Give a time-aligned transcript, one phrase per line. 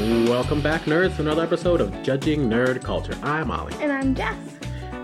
[0.00, 3.14] Welcome back, nerds, to another episode of Judging Nerd Culture.
[3.22, 4.38] I'm Ollie, And I'm Jess.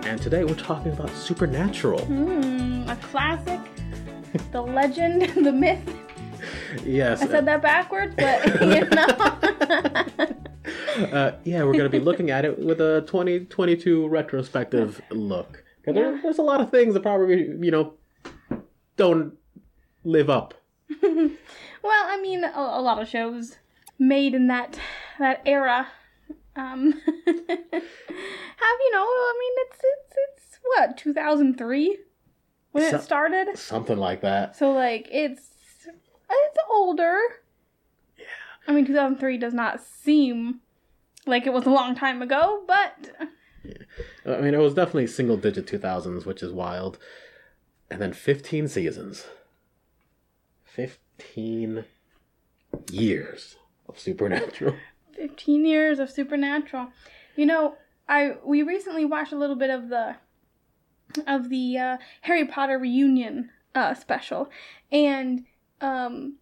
[0.07, 2.00] and today we're talking about Supernatural.
[2.07, 3.61] Hmm, a classic.
[4.52, 5.82] The legend, the myth.
[6.82, 9.06] Yes, I said that backwards, but you know.
[11.15, 15.62] uh, yeah, we're going to be looking at it with a 2022 retrospective look.
[15.84, 16.20] 'Cause there- Yeah.
[16.23, 17.92] there's a lot of things that probably, you know,
[18.97, 19.34] don't
[20.05, 20.55] live up.
[21.02, 21.27] well,
[21.84, 23.56] I mean, a, a lot of shows
[23.98, 24.78] made in that
[25.18, 25.88] that era
[26.54, 26.92] um
[27.27, 31.98] have you know, I mean, it's it's it's what, 2003
[32.73, 33.56] when So- it started?
[33.59, 34.56] Something like that.
[34.56, 35.42] So like it's
[35.87, 37.18] it's older.
[38.18, 38.24] Yeah.
[38.66, 40.60] I mean, 2003 does not seem
[41.26, 43.10] like it was a long time ago, but
[43.65, 43.74] Yeah.
[44.26, 46.98] I mean, it was definitely single digit 2000s, which is wild.
[47.90, 49.26] And then 15 seasons.
[50.65, 51.84] 15
[52.90, 53.56] years
[53.97, 54.77] Supernatural.
[55.16, 56.89] 15 years of supernatural
[57.37, 57.77] you know
[58.09, 60.16] i we recently watched a little bit of the
[61.27, 64.50] of the uh, harry potter reunion uh, special
[64.93, 65.44] and
[65.81, 66.37] um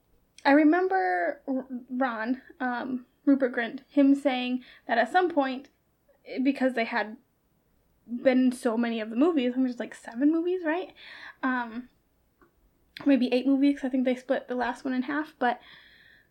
[0.45, 1.41] i remember
[1.89, 5.69] ron um rupert grint him saying that at some point
[6.43, 7.17] because they had
[8.07, 10.93] been so many of the movies i think there's like seven movies right
[11.43, 11.89] um
[13.07, 13.81] maybe eight movies.
[13.83, 15.61] i think they split the last one in half but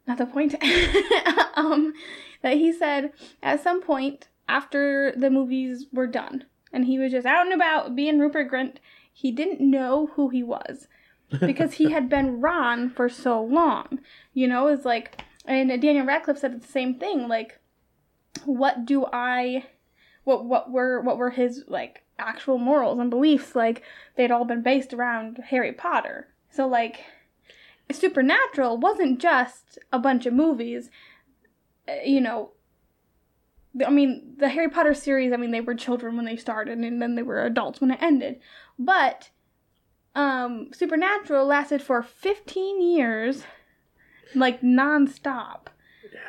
[0.07, 0.55] not the point.
[1.55, 1.93] um,
[2.41, 7.25] that he said at some point after the movies were done and he was just
[7.25, 8.75] out and about being Rupert Grint,
[9.11, 10.87] he didn't know who he was
[11.39, 13.99] because he had been Ron for so long.
[14.33, 17.27] You know, it's like, and Daniel Radcliffe said the same thing.
[17.27, 17.59] Like,
[18.45, 19.65] what do I,
[20.23, 23.55] what what were what were his like actual morals and beliefs?
[23.55, 23.83] Like
[24.15, 26.27] they'd all been based around Harry Potter.
[26.49, 27.03] So like
[27.91, 30.89] Supernatural wasn't just a bunch of movies.
[31.87, 32.51] Uh, You know,
[33.85, 37.01] I mean, the Harry Potter series, I mean, they were children when they started and
[37.01, 38.39] then they were adults when it ended.
[38.77, 39.29] But
[40.15, 43.43] um Supernatural lasted for 15 years
[44.35, 45.67] like nonstop.
[46.03, 46.19] Yeah,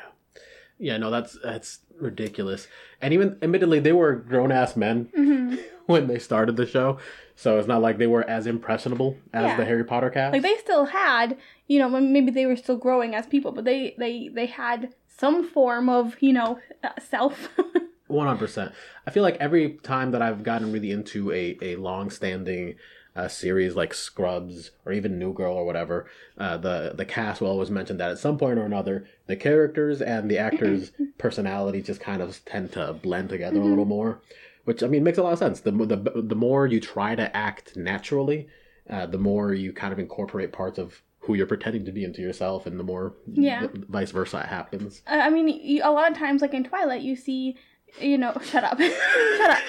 [0.78, 2.66] Yeah, no, that's that's ridiculous.
[3.00, 6.98] And even admittedly, they were grown ass men hmm when they started the show,
[7.36, 9.56] so it's not like they were as impressionable as Yeah.
[9.56, 10.32] the Harry Potter cast.
[10.32, 11.36] Like they still had,
[11.66, 15.44] you know, maybe they were still growing as people, but they they they had some
[15.48, 17.48] form of, you know, uh, self.
[18.06, 18.72] One hundred percent.
[19.06, 22.76] I feel like every time that I've gotten really into a a long standing
[23.16, 26.06] uh, series like Scrubs or even New Girl or whatever,
[26.36, 30.02] uh, the the cast will always mention that at some point or another, the characters
[30.02, 34.20] and the actors' personalities just kind of tend to blend together a little more.
[34.64, 35.60] Which I mean makes a lot of sense.
[35.60, 38.48] The the the more you try to act naturally,
[38.88, 42.20] uh, the more you kind of incorporate parts of who you're pretending to be into
[42.22, 43.66] yourself, and the more Yeah.
[43.66, 45.02] v- vice versa it happens.
[45.06, 47.56] Uh, I mean, you, a lot of times, like in Twilight, you see,
[48.00, 49.62] you know, shut up, shut up,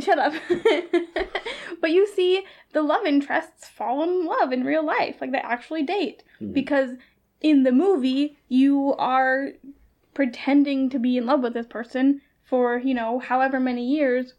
[0.00, 0.32] shut up.
[1.80, 5.82] but you see the love interests fall in love in real life, like they actually
[5.82, 6.52] date, Mhm.
[6.52, 6.90] because
[7.40, 9.50] in the movie you are
[10.14, 14.32] pretending to be in love with this person for you know however many years,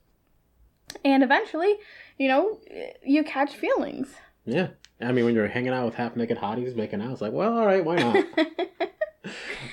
[1.05, 1.75] and eventually,
[2.17, 2.59] you know,
[3.05, 4.15] you catch feelings.
[4.45, 4.69] Yeah.
[4.99, 7.55] I mean, when you're hanging out with half naked hotties making out, it's like, well,
[7.55, 8.25] all right, why not?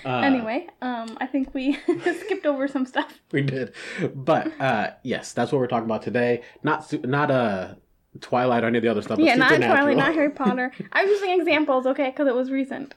[0.04, 3.20] Uh, anyway, um, I think we skipped over some stuff.
[3.32, 3.72] we did,
[4.14, 6.42] but uh, yes, that's what we're talking about today.
[6.62, 7.74] Not su- not uh,
[8.20, 9.18] Twilight or any of the other stuff.
[9.18, 10.72] Yeah, not Twilight, not Harry Potter.
[10.92, 12.94] I was using examples, okay, because it was recent.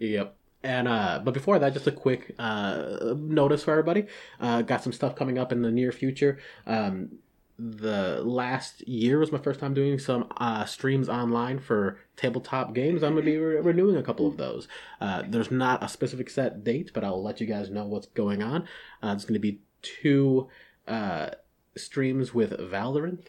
[0.00, 0.36] yep.
[0.62, 4.06] And uh, but before that, just a quick uh, notice for everybody.
[4.40, 6.38] Uh, got some stuff coming up in the near future.
[6.66, 7.18] Um,
[7.58, 13.02] the last year was my first time doing some uh, streams online for tabletop games.
[13.02, 14.68] I'm gonna be re- renewing a couple of those.
[15.00, 18.42] Uh, there's not a specific set date, but I'll let you guys know what's going
[18.42, 18.62] on.
[19.02, 20.48] Uh, it's gonna be two
[20.86, 21.30] uh,
[21.76, 23.26] streams with Valorant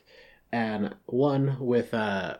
[0.51, 1.94] and one with.
[1.94, 2.38] Uh,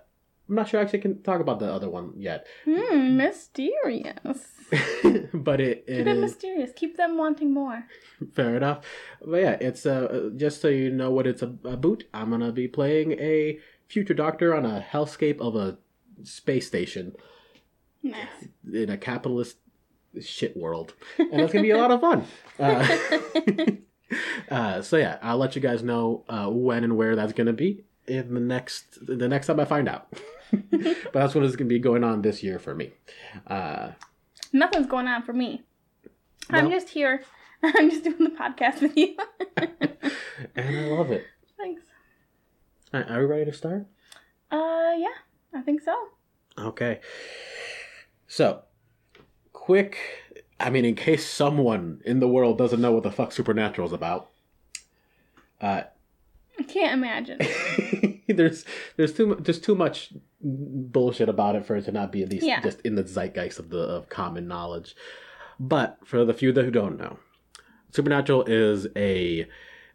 [0.49, 4.47] I'm not sure I actually can talk about the other one yet, Hmm, mysterious.
[5.34, 6.72] but it, it Keep it mysterious.
[6.75, 7.85] Keep them wanting more.
[8.34, 8.85] fair enough.
[9.25, 12.03] But yeah, it's uh just so you know what it's a- about.
[12.13, 15.78] I'm gonna be playing a future doctor on a hellscape of a
[16.23, 17.16] space station
[18.03, 18.47] Nice.
[18.72, 19.57] in a capitalist
[20.22, 22.25] shit world, and that's gonna be a lot of fun.
[24.49, 27.53] Uh, uh, so yeah, I'll let you guys know uh, when and where that's gonna
[27.53, 30.11] be in the next the next time I find out.
[30.72, 32.91] but that's what is gonna be going on this year for me.
[33.47, 33.91] Uh,
[34.51, 35.63] Nothing's going on for me.
[36.49, 37.23] I'm just here.
[37.63, 39.16] I'm just doing the podcast with you.
[39.57, 41.25] and I love it.
[41.57, 41.84] Thanks.
[42.93, 43.85] Right, are we ready to start?
[44.51, 45.07] Uh, yeah,
[45.53, 45.96] I think so.
[46.57, 47.02] Okay.
[48.28, 48.63] So,
[49.53, 49.97] quick
[50.59, 53.93] I mean, in case someone in the world doesn't know what the fuck Supernatural is
[53.93, 54.29] about,
[55.61, 55.84] uh,
[56.57, 57.40] I can't imagine.
[58.35, 58.66] there's
[58.97, 62.46] there's too there's too much bullshit about it for it to not be at least
[62.46, 62.61] Yeah.
[62.61, 64.96] just in the zeitgeist of the of common knowledge.
[65.59, 67.20] But for the few that who don't know,
[67.91, 69.47] Supernatural is a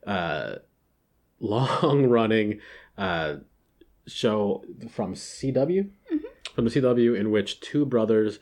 [0.06, 0.56] uh,
[1.40, 2.60] long running
[2.98, 3.36] uh,
[4.06, 5.90] show from CW
[6.54, 8.38] from the CW in which two brothers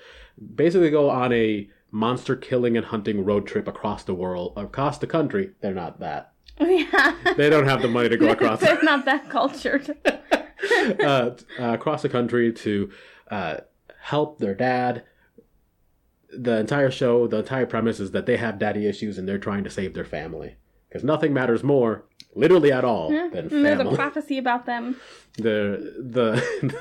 [0.54, 5.06] basically go on a monster killing and hunting road trip across the world across the
[5.06, 5.52] country.
[5.60, 6.31] They're not that.
[6.60, 7.16] yeah.
[7.36, 9.96] They don't have the money to go across They're not that cultured.
[10.04, 12.90] uh, uh, across the country to
[13.30, 13.56] uh,
[14.00, 15.04] help their dad.
[16.34, 19.64] The entire show, the entire premise is that they have daddy issues and they're trying
[19.64, 20.56] to save their family
[20.88, 22.04] because nothing matters more,
[22.34, 24.96] literally at all, Yeah, than and there's a prophecy about them.
[25.36, 26.74] the the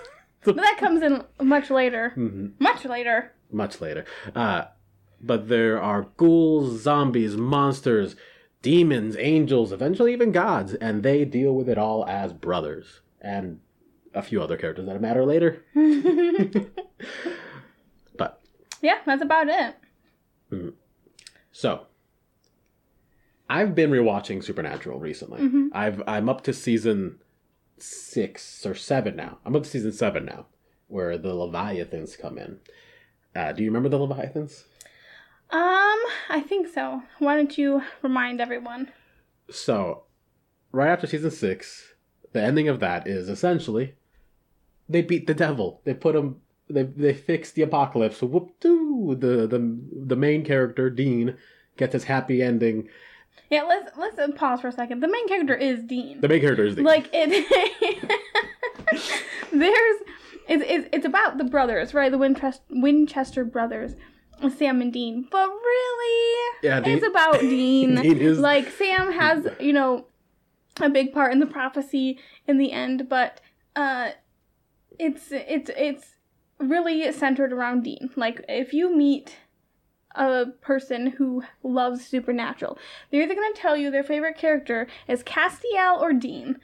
[0.43, 2.13] But that comes in much later.
[2.17, 2.53] Mhm.
[2.59, 3.33] Much later.
[3.51, 4.05] much later.
[4.35, 4.65] Uh,
[5.21, 8.15] but there are ghouls, zombies, monsters,
[8.61, 13.59] demons, angels, eventually even gods, and they deal with it all as brothers and
[14.13, 15.63] a few other characters that matter later.
[18.17, 18.41] But
[18.81, 20.73] Yeah, that's about it.
[21.51, 21.87] so
[23.49, 25.41] I've been rewatching Supernatural recently.
[25.41, 25.69] Mhm.
[25.73, 27.19] I've I'm up to season
[27.77, 29.39] six or seven now.
[29.45, 30.45] I'm up to season seven now,
[30.87, 32.59] where the Leviathans come in.
[33.35, 34.65] Uh, do you remember the Leviathans?
[35.51, 35.99] Um,
[36.29, 37.03] I think so.
[37.19, 38.89] Why don't you remind everyone?
[39.49, 40.03] So,
[40.71, 41.93] right after season six,
[42.31, 43.95] the ending of that is essentially
[44.87, 45.81] they beat the devil.
[45.83, 46.37] They put him.
[46.69, 48.21] They they fix the apocalypse.
[48.21, 49.17] Whoop doo!
[49.19, 51.35] The the the main character Dean
[51.77, 52.87] gets his happy ending.
[53.49, 55.01] Yeah, let's let's pause for a second.
[55.01, 56.21] The main character is Dean.
[56.21, 56.85] The main character is Dean.
[56.85, 57.29] like it
[59.51, 59.97] there's
[60.47, 63.93] it's, it's it's about the brothers right the winchester winchester brothers
[64.49, 65.27] sam and dean.
[65.29, 70.05] But really Yeah, Dean- it's about dean, Dean is- like sam has you know
[70.79, 72.17] a big part in the prophecy
[72.47, 73.41] in the end but
[73.75, 74.11] uh
[74.97, 76.15] it's it's it's
[76.59, 78.09] really centered around dean.
[78.15, 79.37] Like if you meet
[80.15, 82.77] a person who loves supernatural
[83.09, 86.59] they're either going to tell you their favorite character is castiel or dean.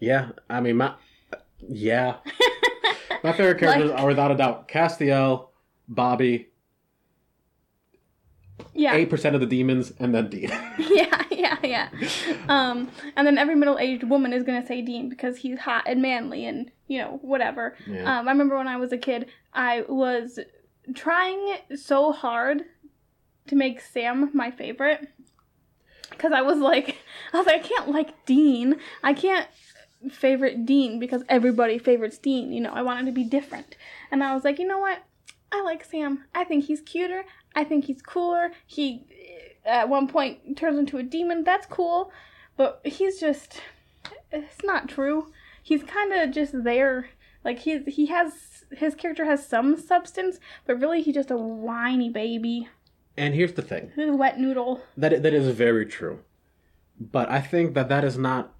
[0.00, 0.94] Yeah, I mean my
[1.68, 2.16] yeah,
[3.22, 5.48] my favorite characters Like- are without a doubt Castiel,
[5.88, 6.48] Bobby,
[8.74, 10.48] yeah eight percent of the demons, and then Dean.
[10.78, 11.88] yeah, yeah, yeah.
[12.48, 16.46] Um, and then every middle-aged woman is gonna say Dean because he's hot and manly
[16.46, 17.76] and you know whatever.
[17.86, 18.18] Yeah.
[18.18, 20.38] Um, I remember when I was a kid, I was
[20.94, 22.62] trying so hard
[23.48, 25.08] to make Sam my favorite
[26.10, 26.98] because I was like,
[27.32, 28.76] I was like, I can't like Dean.
[29.02, 29.48] I can't
[30.10, 32.52] favorite Dean because everybody favorites Dean.
[32.52, 33.76] You know, I wanted to be different,
[34.10, 35.02] and I was like, you know what?
[35.50, 36.24] I like Sam.
[36.34, 37.24] I think he's cuter.
[37.54, 38.52] I think he's cooler.
[38.66, 39.04] He
[39.64, 41.44] at one point turns into a demon.
[41.44, 42.10] That's cool,
[42.56, 43.60] but he's just
[44.30, 45.32] it's not true.
[45.62, 47.10] He's kind of just there.
[47.44, 52.08] Like he's he has his character has some substance, but really he's just a whiny
[52.08, 52.68] baby.
[53.16, 53.92] and here's the thing.
[53.94, 54.80] He's a wet noodle.
[54.96, 56.20] That that is very true,
[56.98, 58.54] but I think that that is not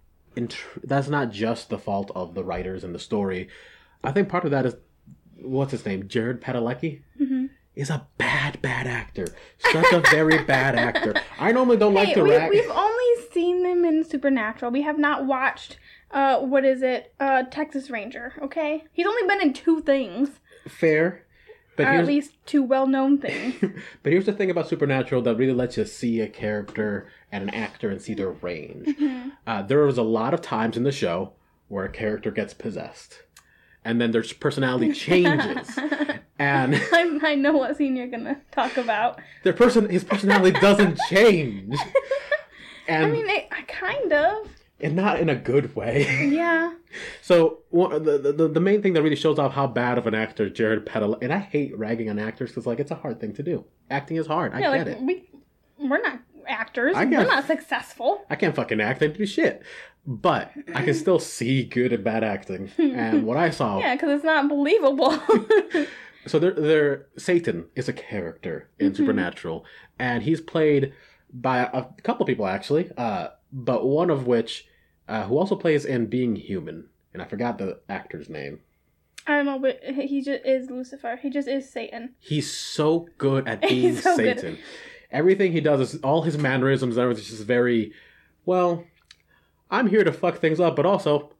[0.84, 3.48] that's not just the fault of the writers and the story.
[4.04, 4.74] I think part of that is
[5.40, 7.41] what's his name, Jared Padalecki, Mhm.
[7.74, 9.26] Is a bad bad actor,
[9.58, 11.14] such a very bad actor.
[11.38, 12.50] I normally don't like Hey, to we, rag.
[12.50, 14.70] we've only seen them in Supernatural.
[14.70, 15.78] We have not watched.
[16.10, 17.14] Uh, what is it?
[17.18, 18.34] Uh, Texas Ranger.
[18.42, 20.28] Okay, he's only been in two things,
[20.68, 21.24] Fair,
[21.76, 23.54] but or at least two well-known things.
[24.02, 27.50] but here's the thing about Supernatural that really lets you see a character and an
[27.54, 28.86] actor and see their range.
[28.88, 29.30] Mm-hmm.
[29.46, 31.32] Uh, there was a lot of times in the show
[31.68, 33.22] where a character gets possessed,
[33.84, 35.78] and then their personality changes,
[36.38, 39.20] and I, I know what scene you're gonna talk about.
[39.42, 41.76] their person his personality doesn't change,
[42.88, 44.48] and I mean, it, kind of.
[44.80, 46.28] and not in a good way.
[46.28, 46.74] Yeah.
[47.22, 50.14] So one, the, the the main thing that really shows off how bad of an
[50.14, 53.32] actor Jared Padalecki, and I hate ragging on actors because like it's a hard thing
[53.32, 53.64] to do.
[53.88, 54.52] Acting is hard.
[54.52, 55.02] I yeah, get like it.
[55.02, 55.30] we
[55.88, 56.94] we're not actors.
[56.94, 58.26] I We're not successful.
[58.28, 59.02] I can't fucking act.
[59.02, 59.62] I do shit.
[60.04, 62.70] But I can still see good and bad acting.
[62.76, 65.12] And what I saw, Yeah, because it's not believable.
[66.26, 69.64] so there, there, Satan is a character in Supernatural,
[69.98, 70.92] and he's played
[71.32, 74.66] by a couple people actually, uh, but one of which,
[75.08, 78.60] uh, who also plays in Being Human, and I forgot the actor's name.
[79.26, 81.16] I don't know, but he just is Lucifer.
[81.22, 82.14] He just is Satan.
[82.18, 84.40] He's so good at being so good.
[84.40, 84.58] Satan.
[85.12, 87.92] Everything he does is all his mannerisms and everything is just very,
[88.46, 88.84] well,
[89.72, 91.32] I'm here to fuck things up, but also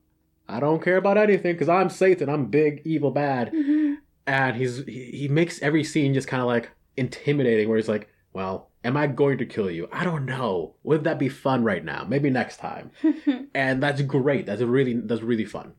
[0.49, 2.29] I don't care about anything because I'm Satan.
[2.29, 3.53] I'm big, evil, bad.
[3.53, 3.95] Mm-hmm.
[4.27, 8.09] And he's he, he makes every scene just kind of like, intimidating where he's like,
[8.33, 9.89] well, am I going to kill you?
[9.93, 10.75] I don't know.
[10.83, 12.05] Would that be fun right now?
[12.09, 12.91] Maybe next time.
[13.55, 14.47] and that's great.
[14.47, 15.75] That's really that's really fun.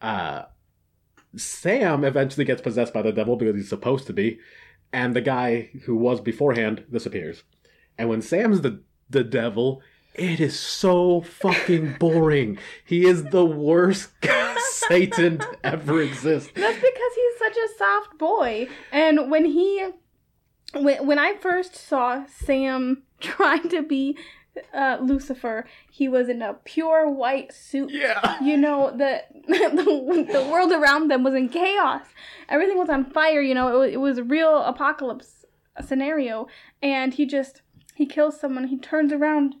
[0.00, 0.44] Uh,
[1.36, 4.38] Sam eventually gets possessed by the devil because he's supposed to be,
[4.92, 7.42] and the guy who was beforehand disappears.
[7.98, 9.82] And when Sam's the the devil,
[10.18, 12.58] it is so fucking boring.
[12.84, 14.10] he is the worst
[14.88, 16.50] Satan to ever exist.
[16.54, 18.68] That's because he's such a soft boy.
[18.92, 19.90] And when he
[20.74, 24.16] when when I first saw Sam trying to be
[24.72, 27.90] uh, Lucifer, he was in a pure white suit.
[27.90, 28.42] Yeah.
[28.42, 32.06] You know, the, the the world around them was in chaos.
[32.48, 33.40] Everything was on fire.
[33.42, 35.44] You know, it was, it was a real apocalypse
[35.84, 36.46] scenario.
[36.82, 37.62] And he just
[37.94, 38.68] he kills someone.
[38.68, 39.56] He turns around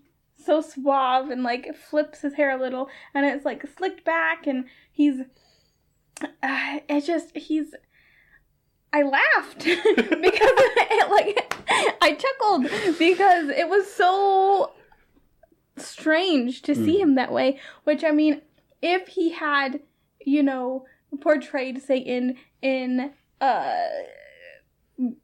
[0.46, 4.64] so suave and like flips his hair a little, and it's like slicked back, and
[4.90, 5.20] he's.
[6.22, 7.74] Uh, it's just he's.
[8.92, 9.76] I laughed because
[10.08, 11.54] it, like
[12.00, 12.62] I chuckled
[12.98, 14.72] because it was so
[15.76, 17.00] strange to see Mm.
[17.00, 17.58] him that way.
[17.84, 18.40] Which I mean,
[18.80, 19.80] if he had,
[20.24, 20.86] you know,
[21.20, 23.74] portrayed Satan in uh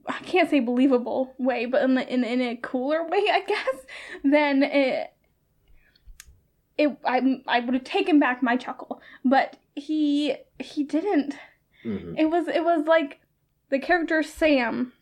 [0.07, 3.77] I can't say believable way, but in the, in in a cooler way, I guess,
[4.23, 5.13] then it
[6.79, 9.01] it I I would have taken back my chuckle.
[9.25, 11.35] But he he didn't.
[11.85, 12.15] Mhm.
[12.19, 13.21] It was it was like
[13.71, 14.93] the character Sam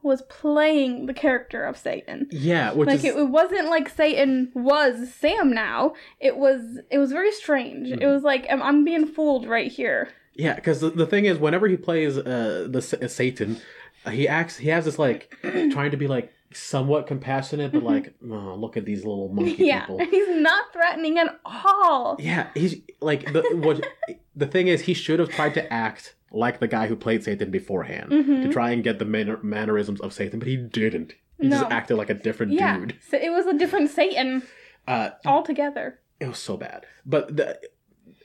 [0.00, 2.28] was playing the character of Satan.
[2.30, 5.94] Yeah, which like is it, it wasn't like Satan was Sam now.
[6.20, 7.90] It was it was very strange.
[7.90, 8.12] It Mhm.
[8.14, 10.10] was like I'm, I'm being fooled right here.
[10.34, 13.58] Yeah, because the, the thing is, whenever he plays uh, the Sa- Satan,
[14.06, 14.56] uh, he acts.
[14.56, 18.84] He has this like trying to be like somewhat compassionate, but like, oh, look at
[18.84, 19.62] these little monkey Mm-hmm.
[19.64, 19.98] yeah, people.
[20.10, 22.16] he's not threatening at all.
[22.18, 23.86] Yeah, he's like the what.
[24.34, 27.50] the thing is, he should have tried to act like the guy who played Satan
[27.50, 28.42] beforehand Mhm.
[28.44, 31.12] to try and get the manner- mannerisms of Satan, but he didn't.
[31.38, 32.96] He just acted like a different Yeah, dude.
[33.10, 34.42] so it was a different Satan
[34.88, 35.98] Uh, altogether.
[36.20, 37.58] it was so bad, but the.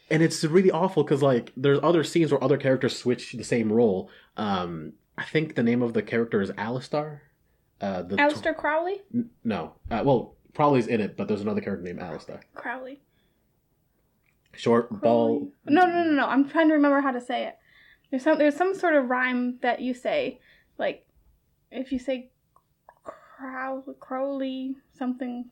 [0.10, 3.72] And it's really awful because like there's other scenes where other characters switch the same
[3.72, 4.10] role.
[4.38, 7.24] Um, I think the name of the character is Alastair.
[7.82, 9.02] Uh, the Aleister Crowley.
[9.14, 9.74] N- no.
[9.92, 12.42] Uh, well, Crowley's in it, but there's another character named Alastair.
[12.56, 13.02] Crowley.
[14.54, 15.52] Short, ball.
[15.66, 16.26] No, no, no, no.
[16.26, 17.58] I'm trying to remember how to say it.
[18.10, 20.40] There's some there's some sort of rhyme that you say,
[20.78, 21.06] like
[21.72, 22.32] if you say
[23.04, 25.46] crow Crowley something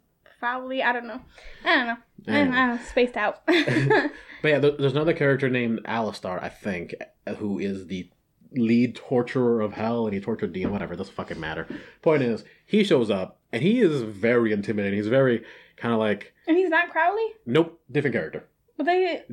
[0.46, 0.84] Fowley.
[0.84, 1.22] I don't know.
[1.64, 1.98] I don't know.
[2.28, 2.58] I don't know.
[2.58, 3.42] I'm spaced out.
[4.42, 6.94] But yeah, there's another character named Alastair, I think,
[7.38, 8.08] who is the
[8.52, 11.68] lead torturer of hell, and he tortured Dean, whatever, doesn't fucking matter.
[12.04, 15.00] Point is, he shows up, and he is very intimidating.
[15.00, 15.44] He's very
[15.78, 18.46] kind of like, and he's not Crowley, nope, different character.
[18.78, 19.24] but they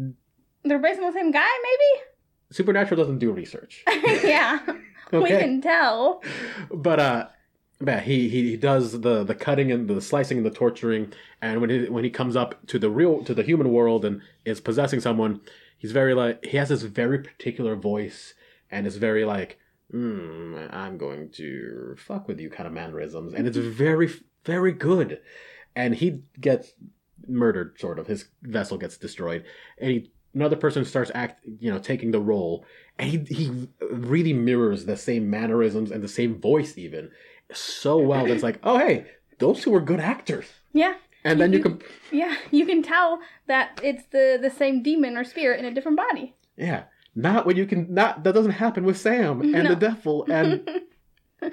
[0.65, 2.05] they're based on the same guy, maybe.
[2.51, 3.85] Supernatural doesn't do research.
[4.25, 4.61] yeah,
[5.13, 6.23] we can tell.
[6.73, 7.27] but uh
[7.85, 11.71] yeah, he, he does the the cutting and the slicing and the torturing, and when
[11.71, 15.01] he when he comes up to the real to the human world and is possessing
[15.01, 15.41] someone,
[15.79, 18.35] he's very like he has this very particular voice
[18.73, 19.59] and it's very like,
[19.93, 24.11] mm, I'm going to fuck with you kind of mannerisms, and it's very
[24.45, 25.21] very good,
[25.77, 26.73] and he gets
[27.29, 28.07] murdered sort of.
[28.07, 29.45] His vessel gets destroyed,
[29.79, 32.65] and he another person starts act you know taking the role.
[32.99, 37.11] And he he really mirrors the same mannerisms and the same voice even
[37.55, 39.07] so well that it's like oh hey
[39.39, 40.95] those two are good actors Yeah,
[41.25, 41.81] and then you can
[42.11, 45.97] yeah, you can tell that it's the the same demon or spirit in a different
[45.97, 46.35] body.
[46.57, 50.69] yeah not when you can not that doesn't happen with sam and the devil and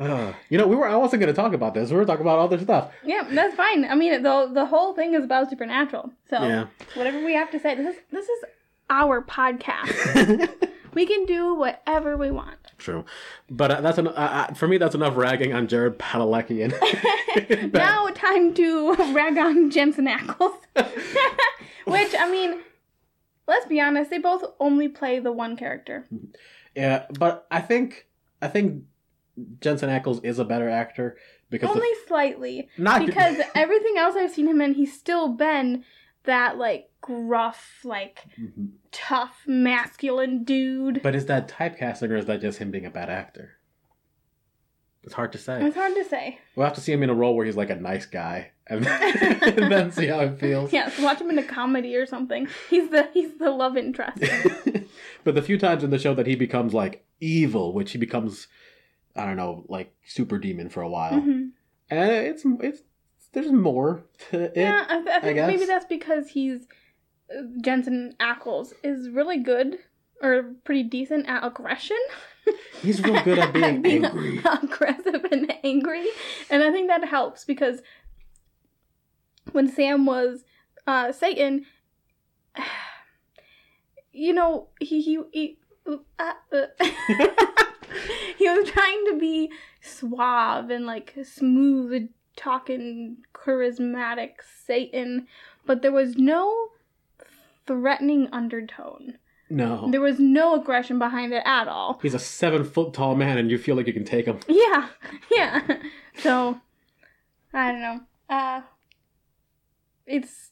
[0.00, 2.22] uh, you know we were i wasn't going to talk about this we were talking
[2.22, 3.84] about other stuff Yeah, that's fine.
[3.84, 6.12] I mean, the the whole thing is about supernatural.
[6.30, 8.44] So yeah whatever we have to say, this is this is
[8.90, 10.48] our podcast.
[10.94, 12.57] we can do whatever we want.
[12.78, 13.04] True
[13.50, 17.72] but uh, that's an, uh, uh, for me that's enough ragging on jared padalecki and
[17.72, 20.56] Now time to rag on Jensen Ackles.
[21.86, 22.58] Which I mean,
[23.46, 26.06] let's be honest, they both only play the one character.
[26.74, 28.06] yeah but i think
[28.42, 28.82] i think
[29.60, 31.16] jensen ackles is a better actor
[31.50, 32.68] because Only slightly.
[32.76, 35.82] not Because everything else I've seen him in, he's still been
[36.24, 38.70] that like gruff, like Mhm.
[38.92, 41.02] tough, masculine dude.
[41.02, 43.52] But is that typecasting or is that just him being a bad actor?
[45.04, 45.64] It's hard to say.
[45.64, 46.38] It's hard to say.
[46.54, 48.84] We'll have to see him in a role where he's like a nice guy and
[48.84, 49.02] then,
[49.58, 50.72] and then see how it feels.
[50.72, 52.48] Yeah, so watch him in a comedy or something.
[52.68, 54.18] He's the he's the love interest.
[55.24, 58.48] but the few times in the show that he becomes like evil, which he becomes,
[59.16, 61.50] I don't know, like super demon for a while, Mhm.
[61.90, 62.82] and it's it's
[63.32, 64.52] there's more to it.
[64.56, 65.48] Yeah, I, th- I think guess.
[65.48, 66.66] maybe that's because he's
[67.30, 69.78] uh, Jensen Ackles is really good
[70.22, 71.96] or pretty decent at aggression.
[72.82, 74.38] He's real good at being Being angry.
[74.62, 76.06] aggressive and angry,
[76.48, 77.82] and I think that helps because
[79.52, 80.44] when Sam was
[80.86, 81.66] uh, Satan,
[84.12, 86.66] you know, he he, he uh, uh,
[88.38, 89.50] he was trying to be
[89.82, 92.08] suave and like smooth
[92.38, 95.26] talking, charismatic Satan,
[95.66, 96.68] but there was no
[97.66, 99.18] threatening undertone.
[99.50, 99.90] No.
[99.90, 101.98] There was no aggression behind it at all.
[102.02, 104.40] He's a seven foot tall man and you feel like you can take him.
[104.46, 104.88] Yeah,
[105.30, 105.78] yeah.
[106.18, 106.60] So,
[107.52, 108.00] I don't know.
[108.28, 108.60] Uh,
[110.06, 110.50] it's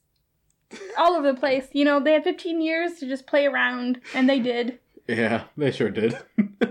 [0.98, 1.68] all over the place.
[1.72, 4.78] You know, they had 15 years to just play around, and they did.
[5.06, 6.18] Yeah, they sure did.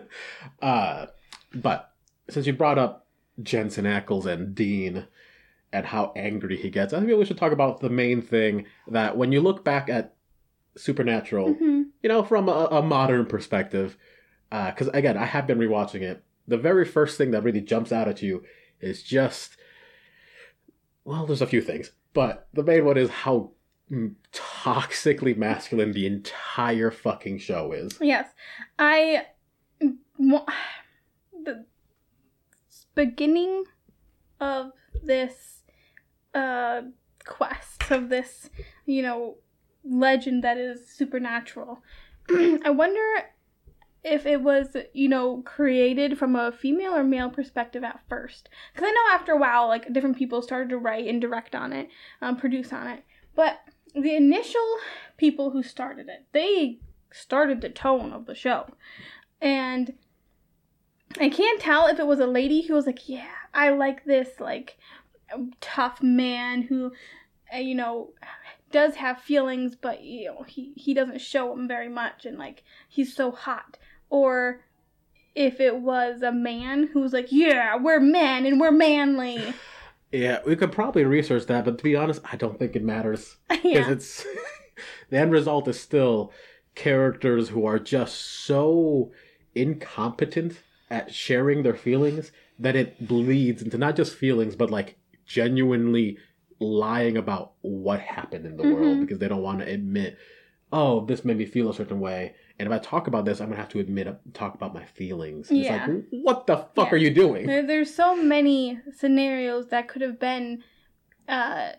[0.62, 1.08] uh,
[1.54, 1.94] but
[2.30, 3.05] since you brought up
[3.42, 5.08] Jensen Ackles and Dean
[5.74, 9.18] and how angry he gets, I think we should talk about the main thing that
[9.18, 10.14] when you look back at
[10.78, 13.98] Supernatural, hmm you know, from a, a modern perspective,
[14.52, 16.24] because again, I have been rewatching it.
[16.48, 18.44] The very first thing that really jumps out at you
[18.80, 19.58] is just,
[21.04, 23.54] well, there's a few things, but the main one is how
[23.92, 27.98] mm, toxically masculine the entire fucking show is.
[28.00, 28.28] Yes,
[28.78, 29.26] I.
[32.96, 33.66] beginning
[34.40, 34.72] of
[35.04, 35.64] this
[36.34, 36.82] uh,
[37.26, 38.50] quest, of this,
[38.86, 39.38] you know,
[39.84, 41.82] legend that is supernatural.
[42.30, 43.02] I wonder
[44.04, 48.50] if it was, you know, created from a female or male perspective at first.
[48.74, 51.74] Because I know after a while, like, different people started to write and direct on
[51.74, 51.90] it,
[52.22, 53.04] um, produce on it.
[53.36, 53.60] But
[53.96, 54.78] the initial
[55.18, 56.80] people who started it, they
[57.12, 58.68] started the tone of the show.
[59.42, 59.94] And
[61.20, 64.40] I can't tell if it was a lady who was like, yeah, I like this,
[64.40, 64.78] like,
[65.62, 66.92] tough man who,
[67.54, 68.10] uh, you know,
[68.72, 72.64] does have feelings, but, you know, he, he doesn't show them very much, and, like,
[72.90, 73.78] he's so hot.
[74.10, 74.62] Or
[75.36, 79.54] if it was a man who was like, yeah, we're men and we're manly.
[80.12, 83.36] Yeah, we could probably research that, but to be honest, I don't think it matters
[83.50, 83.92] because yeah.
[83.92, 84.26] it's
[85.10, 86.32] the end result is still
[86.74, 89.12] characters who are just so
[89.54, 90.58] incompetent
[90.96, 92.32] at sharing their feelings
[92.66, 94.90] that it bleeds into not just feelings but like
[95.26, 96.18] genuinely
[96.60, 99.02] lying about what happened in the world Mhm.
[99.02, 100.18] because they don't want to admit
[100.72, 103.48] oh this made me feel a certain way and if i talk about this i'm
[103.50, 105.86] gonna have to admit talk about my feelings And Yeah.
[105.86, 106.94] it's like what the fuck Yeah.
[106.96, 110.64] are you doing There, there's so many scenarios that could have been,
[111.28, 111.74] uh,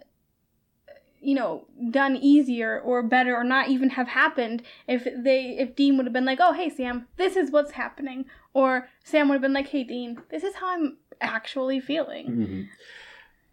[1.26, 5.96] you know, done easier or better, or not even have happened if they if Dean
[5.96, 9.42] would have been like, "Oh, hey Sam, this is what's happening," or Sam would have
[9.42, 12.26] been like, "Hey Dean, this is how I'm actually feeling."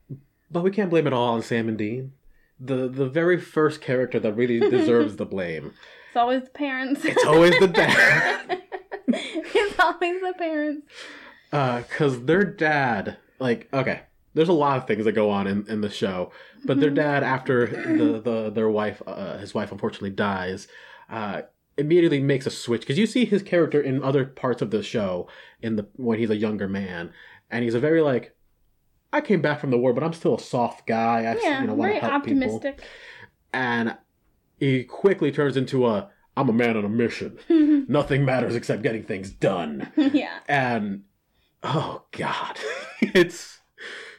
[0.07, 0.15] hmm
[0.51, 2.11] But we can't blame it all on Sam and Dean.
[2.59, 5.73] The the very first character that really deserves the blame.
[6.09, 7.03] It's always the parents.
[7.03, 8.61] It's always the dad.
[9.07, 10.85] it's always the parents.
[11.51, 14.01] Uh, cause their dad, like, okay,
[14.33, 16.31] there's a lot of things that go on in, in the show,
[16.65, 20.67] but their dad, after the, the their wife, uh, his wife unfortunately dies,
[21.09, 21.41] uh,
[21.77, 25.27] immediately makes a switch because you see his character in other parts of the show
[25.61, 27.11] in the when he's a younger man,
[27.51, 28.35] and he's a very like,
[29.11, 31.19] I came back from the war, but I'm still a soft guy.
[31.19, 32.43] I Yeah, you know very help people.
[32.55, 32.81] optimistic.
[33.53, 33.97] and
[34.59, 37.37] he quickly turns into a I'm a man on a mission.
[37.87, 39.91] Nothing matters except getting things done.
[39.97, 40.39] yeah.
[40.47, 41.03] And
[41.61, 42.57] oh god,
[43.01, 43.59] it's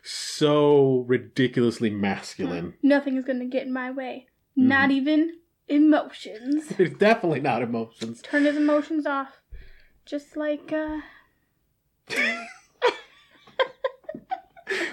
[0.05, 2.75] so ridiculously masculine.
[2.83, 4.27] Nothing is gonna get in my way.
[4.55, 6.73] Not even emotions.
[6.79, 8.23] It's definitely not emotions.
[8.23, 9.41] Turn his emotions off.
[10.07, 11.01] Just like, uh.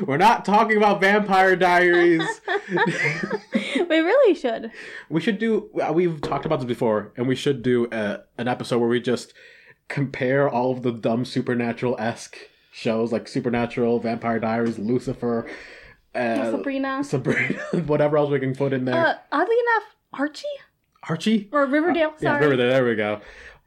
[0.05, 2.23] We're not talking about Vampire Diaries.
[3.89, 4.71] we really should.
[5.09, 5.69] we should do.
[5.81, 8.99] uh, We've talked about this before, and we should do a, an episode where we
[8.99, 9.33] just
[9.87, 12.37] compare all of the dumb supernatural esque
[12.71, 15.47] shows like Supernatural, Vampire Diaries, Lucifer,
[16.15, 17.03] uh, Sabrina.
[17.03, 18.95] Sabrina, whatever else we can put in there.
[18.95, 20.45] Uh, oddly enough, Archie?
[21.07, 21.49] Archie.
[21.51, 22.41] Or Riverdale, Uh, Yeah, sorry.
[22.45, 22.69] Riverdale.
[22.69, 23.21] There we go.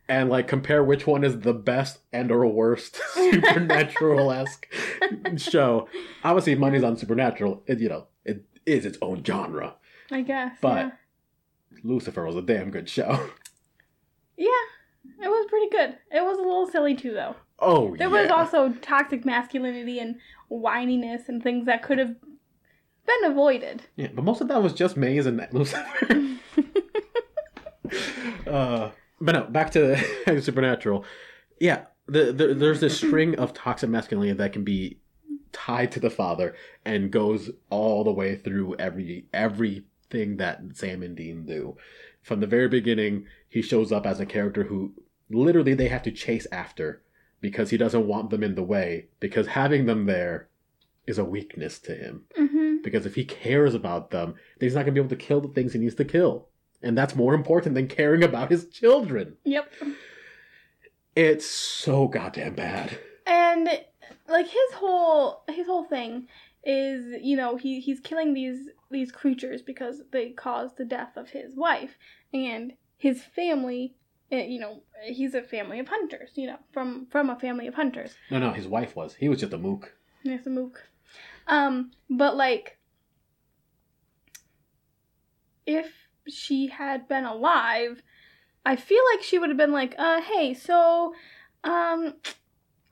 [0.09, 4.67] And like compare which one is the best and or worst supernatural esque
[5.38, 5.88] show.
[6.23, 7.62] Obviously, money's on supernatural.
[7.67, 9.75] It, you know, it is its own genre.
[10.11, 10.57] I guess.
[10.61, 10.93] But
[11.83, 13.29] Lucifer was a damn good show.
[14.37, 14.47] yeah.
[15.19, 15.97] yeah, it was pretty good.
[16.12, 17.35] It was a little silly too, though.
[17.61, 18.23] Oh, There yeah.
[18.23, 20.17] was also toxic masculinity and
[20.51, 22.17] whininess and things that could have
[23.07, 23.83] been avoided.
[23.97, 26.37] Yeah, but most of that was just Maze and Lucifer.
[28.47, 28.90] uh,
[29.21, 29.97] but no, back to
[30.40, 31.05] Supernatural.
[31.61, 34.99] Yeah, the, the, there's this string of toxic masculinity that can be
[35.53, 41.17] tied to the father and goes all the way through every everything that Sam and
[41.17, 41.77] Dean do.
[42.23, 44.93] from the very beginning, he shows up as a character who
[45.31, 47.03] literally they have to chase after
[47.44, 50.48] because he doesn't want them in the way because having them there
[51.07, 52.22] is a weakness to him.
[52.35, 55.26] hmm Because if he cares about them, then he's not going to be able to
[55.26, 56.48] kill the things he needs to kill.
[56.83, 59.37] And that's more important than caring about his children.
[59.44, 59.70] Yep.
[61.14, 62.98] It's so goddamn bad.
[63.26, 63.68] And
[64.26, 66.28] like his whole his whole thing
[66.64, 71.28] is, you know, he he's killing these these creatures because they caused the death of
[71.28, 71.98] his wife
[72.33, 73.96] and his family.
[74.31, 76.31] Eh, You know, he's a family of hunters.
[76.35, 78.15] You know, from from a family of hunters.
[78.31, 79.15] No, no, his wife was.
[79.15, 79.95] He was just a mook.
[80.25, 80.83] There's a mook.
[81.47, 82.79] Um, but like,
[85.67, 85.93] if
[86.29, 88.03] she had been alive,
[88.65, 91.15] I feel like she would have been like, uh, hey, so,
[91.65, 92.15] um,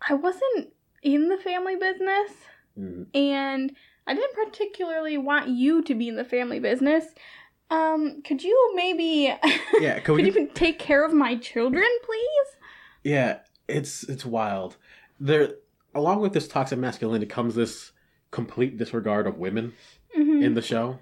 [0.07, 2.31] I wasn't in the family business,
[2.79, 3.07] Mhm.
[3.14, 3.75] and
[4.07, 7.14] I didn't particularly want you to be in the family business.
[7.72, 9.35] Um, could you maybe,
[9.80, 12.56] Yeah, can could we you take care of my children, please?
[13.02, 14.76] Yeah, it's it's wild.
[15.18, 15.54] There,
[15.94, 17.92] along with this toxic masculinity comes this
[18.30, 19.72] complete disregard of women
[20.16, 20.42] Mm-hmm.
[20.42, 20.98] in the show,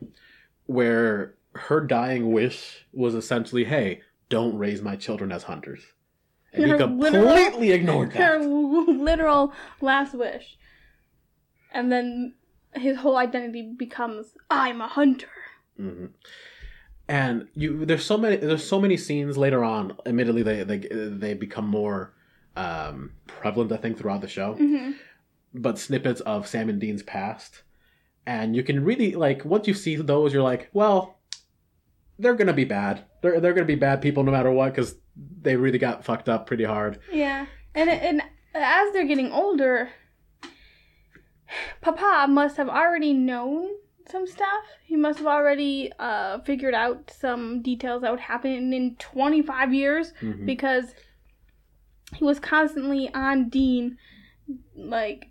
[0.66, 5.82] where her dying wish was essentially, "Hey, don't raise my children as hunters,"
[6.52, 8.46] and he Her completely literal- ignored her that.
[8.88, 10.56] literal last wish.
[11.72, 12.34] And then
[12.74, 15.26] his whole identity becomes I'm a hunter.
[15.76, 16.06] hmm
[17.10, 19.96] And you, there's so many, there's so many scenes later on.
[20.06, 20.78] Admittedly, they they
[21.24, 22.14] they become more
[22.56, 24.54] um, prevalent, I think, throughout the show.
[24.54, 24.92] hmm
[25.52, 27.62] but snippets of Sam and Dean's past.
[28.24, 31.18] And you can really like once you see those, you're like, well,
[32.20, 33.04] they're gonna be bad.
[33.22, 34.94] They're they're gonna be bad people no matter what because
[35.42, 37.00] they really got fucked up pretty hard.
[37.12, 37.46] Yeah.
[37.74, 38.22] And and
[38.54, 39.90] as they're getting older,
[41.80, 43.70] Papa must have already known
[44.10, 44.64] some stuff.
[44.84, 50.12] He must have already uh, figured out some details that would happen in 25 years
[50.20, 50.46] Mhm.
[50.46, 50.94] because
[52.14, 53.96] he was constantly on Dean,
[54.76, 55.26] like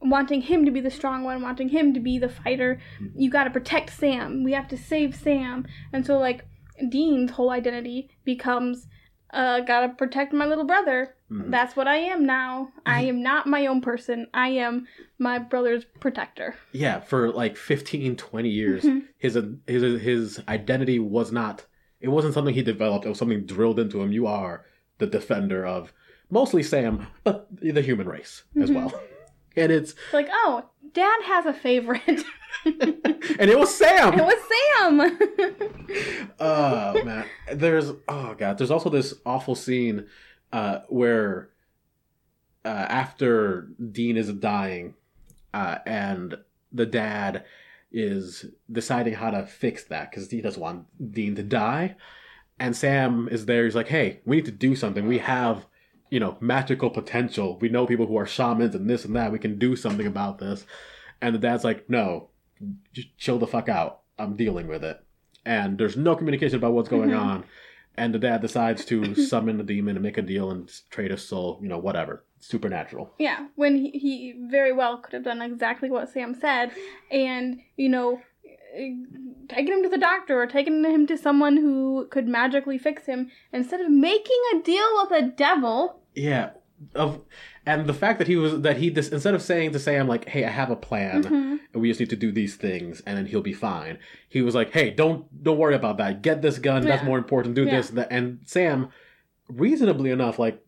[0.00, 2.80] wanting him to be the strong one, wanting him to be the fighter.
[3.14, 4.42] You got to protect Sam.
[4.44, 5.66] We have to save Sam.
[5.92, 6.46] And so, like,
[6.88, 8.86] Dean's whole identity becomes,
[9.34, 11.14] uh, gotta protect my little brother.
[11.30, 11.50] Mhm.
[11.50, 12.72] That's what I am now.
[12.84, 14.26] I am not my own person.
[14.34, 14.86] I am
[15.18, 16.56] my brother's protector.
[16.72, 19.04] Yeah, for like 15, 20 years, Mhm.
[19.18, 21.66] his his his identity was not.
[22.00, 23.04] It wasn't something he developed.
[23.06, 24.10] It was something drilled into him.
[24.12, 24.64] You are
[24.98, 25.92] the defender of
[26.30, 28.74] mostly Sam, but the human race as Mhm.
[28.74, 28.92] well.
[29.56, 30.64] And it's It's like, oh,
[30.94, 32.22] Dad has a favorite.
[32.64, 34.14] and it was Sam.
[34.18, 36.30] it was Sam.
[36.38, 40.06] oh man there's oh god there's also this awful scene
[40.52, 41.50] uh where
[42.64, 44.94] uh after dean is dying
[45.54, 46.36] uh and
[46.72, 47.44] the dad
[47.92, 51.96] is deciding how to fix that because he doesn't want dean to die.
[52.58, 55.06] And sam is there he's like hey we need to do something.
[55.08, 55.66] We have
[56.10, 57.58] you know magical potential.
[57.58, 59.32] We know people who are shamans and this and that.
[59.32, 60.64] We can do something about this.
[61.20, 62.28] And the dad's like no
[62.92, 64.00] just chill the fuck out.
[64.18, 65.02] I'm dealing with it.
[65.46, 67.20] And there's no communication about what's going Mhm.
[67.20, 67.44] on.
[68.00, 71.28] And the dad decides to summon the demon and make a deal and trade his
[71.28, 72.24] soul, you know, whatever.
[72.42, 73.12] Supernatural.
[73.18, 76.72] yeah, when he, he very well could have done exactly what Sam said,
[77.10, 78.18] and you know,
[78.74, 78.94] eh,
[79.50, 83.30] taking him to the doctor or taking him to someone who could magically fix him
[83.52, 86.00] instead of making a deal with a devil.
[86.14, 86.52] Yeah.
[86.94, 87.20] Of
[87.66, 90.28] and the fact that he was that he this instead of saying to Sam like,
[90.28, 91.58] "Hey, I have a plan, Mhm.
[91.72, 94.54] and we just need to do these things, and then he'll be fine." He was
[94.54, 96.22] like, "Hey, don't don't worry about that.
[96.22, 96.84] Get this gun.
[96.84, 97.54] That's more important.
[97.54, 97.76] Do Yeah.
[97.76, 98.88] this and that." And Sam,
[99.48, 100.62] reasonably enough, like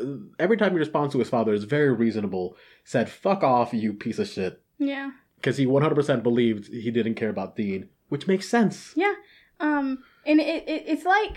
[0.00, 0.06] uh,
[0.38, 2.56] every time he responds to his father is very reasonable.
[2.84, 7.28] Said, "Fuck off, you piece of shit," Yeah, because he 100% believed he didn't care
[7.28, 8.92] about Dean, which makes sense.
[8.96, 9.14] yeah.
[9.60, 11.36] Um, and it, it it's like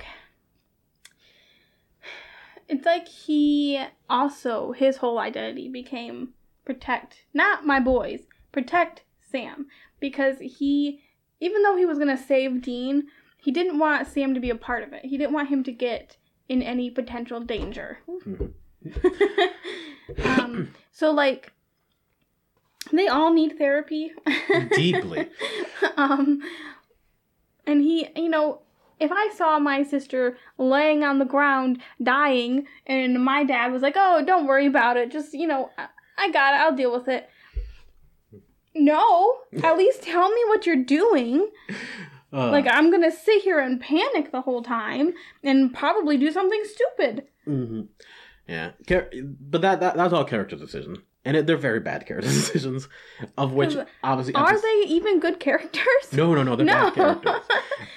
[2.68, 6.30] it's like he also his whole identity became
[6.66, 9.68] protect not my boys, protect Sam
[10.00, 11.02] because he
[11.40, 14.56] even though he was going to save Dean, he didn't want Sam to be a
[14.56, 15.06] part of it.
[15.06, 18.00] He didn't want him to get in any potential danger.
[20.24, 21.52] Um, so like
[22.92, 24.12] they all need therapy
[24.76, 25.28] Deeply.
[25.98, 26.42] um
[27.66, 28.62] and he you know
[29.00, 33.96] if i saw my sister laying on the ground dying and my dad was like
[33.98, 35.12] oh don't worry about it.
[35.12, 35.70] Just you know
[36.18, 36.62] i, got it.
[36.62, 37.30] I'll deal with it.
[38.74, 39.40] No.
[39.64, 41.50] At least tell me what you're doing.
[42.34, 46.62] Uh, like i'm gonna sit here and panic the whole time and probably do something
[46.66, 47.26] stupid.
[47.48, 47.88] Mhm.
[48.48, 52.30] Yeah, Char- but that, that that's all character decision, and it, they're very bad character
[52.42, 52.88] decisions,
[53.38, 56.14] of which obviously Are emphasis- they even good characters?
[56.14, 56.74] No, no, no, they're No.
[56.86, 57.42] bad characters.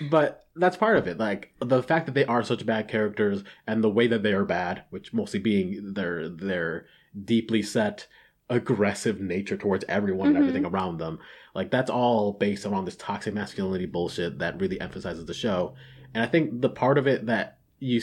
[0.11, 1.19] But that's part of it.
[1.19, 4.45] Like the fact that they are such bad characters and the way that they are
[4.45, 6.87] bad, which mostly being their their
[7.25, 8.07] deeply set
[8.51, 10.31] aggressive nature towards everyone Mhm.
[10.31, 11.19] and everything around them.
[11.55, 15.75] Like that's all based around this toxic masculinity bullshit that really emphasizes the show.
[16.15, 18.01] And I think the part of it that you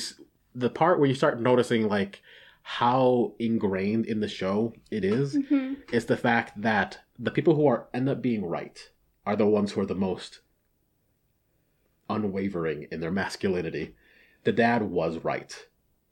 [0.53, 2.21] the part where you start noticing like
[2.67, 7.67] how ingrained in the show it is hmm is the fact that the people who
[7.67, 8.89] are end up being right
[9.23, 10.41] are the ones who are the most
[12.09, 13.95] unwavering in their masculinity.
[14.45, 15.55] The dad was right.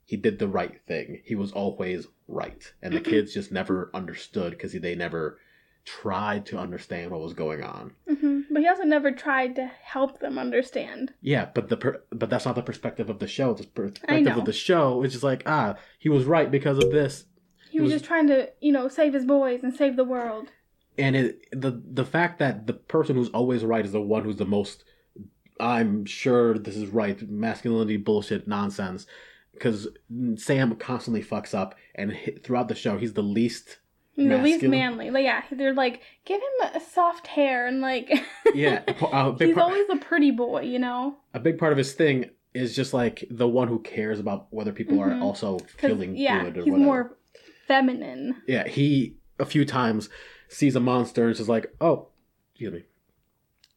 [0.04, 1.22] He did the right thing.
[1.24, 2.72] He was always right.
[2.80, 3.04] And the Mhm.
[3.04, 5.40] kids just never understood because they never
[5.84, 7.94] tried to understand what was going on.
[8.06, 11.12] hmm But he also never tried to help them understand.
[11.20, 13.52] Yeah, but the per- but that's not the perspective of the show.
[13.52, 17.24] The perspective of the show is just like, ah, he was right because of this.
[17.70, 20.48] He was, was- just trying to, you know, save his boys and save the world.
[20.96, 24.36] and it the the fact that the person who's always right is the one who's
[24.36, 24.84] the most
[25.58, 29.04] i'm sure this is right masculinity bullshit nonsense
[29.52, 29.88] because
[30.36, 33.78] sam constantly fucks up and throughout the show he's the least
[34.16, 35.10] The least manly.
[35.10, 38.10] Like, yeah, they're like, give him soft hair and like.
[38.54, 41.16] yeah big He's part, always a pretty boy, you know.
[41.32, 44.72] a big part of his thing is just like the one who cares about whether
[44.72, 45.18] people Mhm.
[45.18, 47.16] are also feeling yeah, good or he's whatever more
[47.66, 48.36] feminine.
[48.46, 50.08] yeah he a few times
[50.48, 52.08] sees a monster and is like oh
[52.52, 52.82] excuse me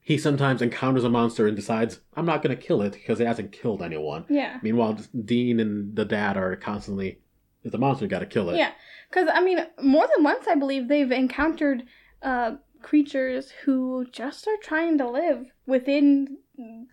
[0.01, 3.25] he sometimes encounters a monster and decides i'm not going to kill it because it
[3.27, 4.59] hasn't killed anyone Yeah.
[4.61, 7.19] Meanwhile, Dean and the dad are constantly,
[7.63, 8.71] "It's a monster, got to kill it." Yeah,
[9.09, 11.83] because I mean, more than once, I believe they've encountered
[12.21, 16.37] uh, creatures who just are trying to live within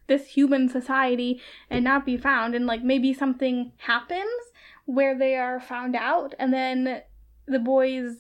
[0.09, 4.31] this human society and not be found, and like maybe something happens
[4.87, 7.03] where they are found out, and then
[7.47, 8.17] the boys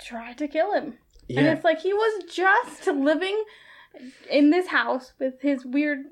[0.00, 1.40] try to kill him, Yeah.
[1.40, 3.44] and it's like he was just living
[4.30, 6.06] in this house with his weird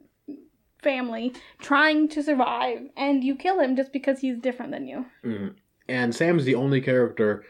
[0.83, 5.55] family trying to survive and you kill him just because he's different than you Mhm.
[5.89, 7.45] And Sam's the only character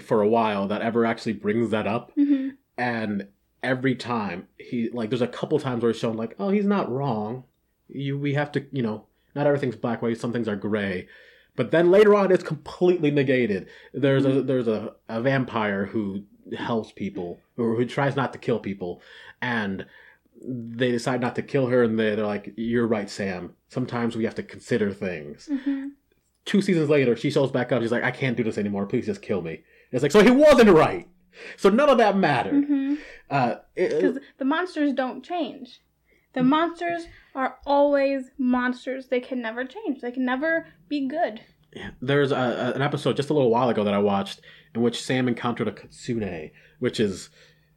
[0.00, 3.28] for a while that ever actually brings that up, hmm and
[3.62, 6.90] every time he like, there's a couple times where it's shown like, "Oh, he's not
[6.90, 7.44] wrong.
[7.88, 10.18] You, we have to, you know, not everything's black white.
[10.18, 11.06] Some things are gray."
[11.54, 13.68] But then later on, it's completely negated.
[13.92, 16.24] There's a there's a, a vampire who
[16.56, 19.02] helps people or who tries not to kill people,
[19.42, 19.84] and
[20.44, 23.52] they decide not to kill her, and they, they're like, "You're right, Sam.
[23.68, 25.88] Sometimes we have to consider things." hmm
[26.44, 27.82] Two seasons later, she shows back up.
[27.82, 28.86] She's like, "I can't do this anymore.
[28.86, 31.06] Please just kill me." It's like, so he wasn't right.
[31.56, 32.64] So none of that mattered.
[32.64, 32.94] hmm
[33.30, 35.80] Uh, Because the monsters don't change.
[36.34, 39.08] The monsters are always monsters.
[39.08, 40.00] They can never change.
[40.00, 41.40] They can never be good.
[42.00, 44.40] there's a, a- an episode just a little while ago that I watched
[44.74, 47.28] in which Sam encountered a katsune, which is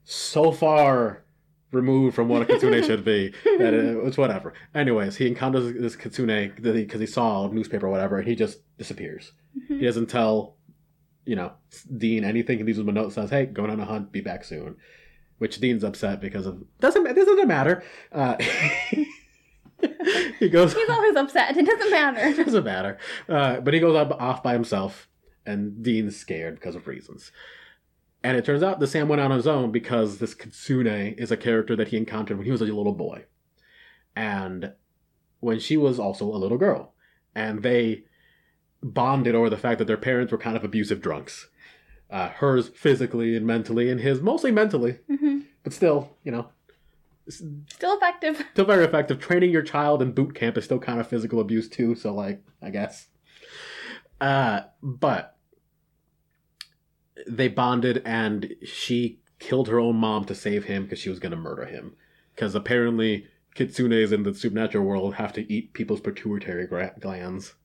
[0.06, 1.25] so far
[1.72, 4.54] removed from what a kitsune should be that it, it's whatever.
[4.74, 8.60] Anyways, he encounters this kitsune because he saw a newspaper or whatever, and he just
[8.78, 9.32] disappears.
[9.70, 9.80] Mhm.
[9.80, 10.56] He doesn't tell,
[11.26, 11.54] you know,
[11.98, 12.58] Dean anything.
[12.60, 14.12] He leaves him a note says, "Hey, going on a hunt.
[14.12, 14.78] Be back soon."
[15.38, 17.84] Which Dean's upset because of doesn't this doesn't matter.
[18.12, 18.38] Uh,
[20.40, 20.74] he goes.
[20.74, 21.58] He's always upset.
[21.58, 22.20] It doesn't matter.
[22.28, 22.98] It doesn't matter.
[23.28, 25.08] Uh, but he goes up, off by himself,
[25.46, 27.32] and Dean's scared because of reasons.
[28.26, 31.38] And it turns out that Sam went on his own because this Kitsune is a
[31.38, 33.26] character that he encountered when he was a little boy.
[34.16, 34.74] And
[35.42, 36.96] when she was also a little girl.
[37.36, 38.06] And they
[38.82, 41.50] bonded over the fact that their parents were kind of abusive drunks.
[42.10, 46.50] Uh, hers physically and mentally, and his mostly mentally, hmm but still, you know,
[47.28, 48.44] Still effective.
[48.54, 49.20] still very effective.
[49.20, 52.44] Training your child in boot camp is still kind of physical abuse too, so like
[52.62, 53.08] I guess.
[54.20, 55.35] Uh, but
[57.28, 61.32] they bonded, and she killed her own mom to save him because she was going
[61.32, 61.96] to murder him.
[62.34, 66.68] Because apparently, kitsunes in the supernatural world have to eat people's pituitary
[67.00, 67.56] glands.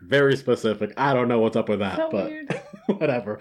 [0.00, 0.92] Very specific.
[0.96, 2.60] I don't know what's up with that, so but weird.
[2.86, 3.38] whatever.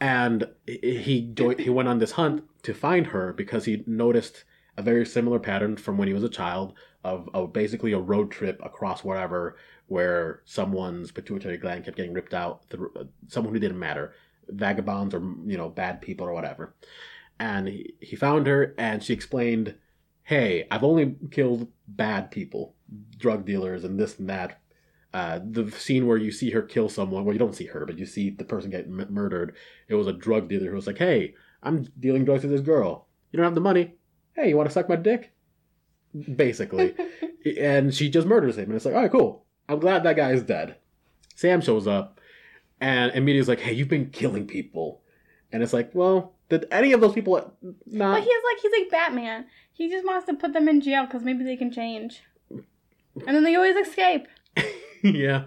[0.00, 4.44] And he he went on this hunt to find her because he noticed
[4.76, 8.30] a very similar pattern from when he was a child of, of basically a road
[8.30, 9.56] trip across wherever
[9.88, 12.92] where someone's pituitary gland kept getting ripped out through
[13.26, 14.14] someone who didn't matter
[14.48, 16.74] vagabonds or you know bad people or whatever
[17.40, 19.74] and he, he found her and she explained
[20.22, 22.74] hey i've only killed bad people
[23.18, 24.60] drug dealers and this and that
[25.14, 27.98] uh, the scene where you see her kill someone, well, you don't see her, but
[27.98, 29.56] you see the person get m- murdered.
[29.88, 33.08] It was a drug dealer who was like, "Hey, I'm dealing drugs with this girl.
[33.32, 33.94] You don't have the money.
[34.34, 35.32] Hey, you want to suck my dick?"
[36.36, 36.94] Basically,
[37.58, 39.46] and she just murders him, and it's like, "All right, cool.
[39.68, 40.76] I'm glad that guy is dead."
[41.34, 42.20] Sam shows up
[42.80, 45.02] and immediately is like, "Hey, you've been killing people,"
[45.52, 47.34] and it's like, "Well, did any of those people
[47.86, 49.46] not?" But he's like he's like Batman.
[49.72, 52.64] He just wants to put them in jail because maybe they can change, and
[53.36, 54.26] then they always escape.
[55.02, 55.46] yeah.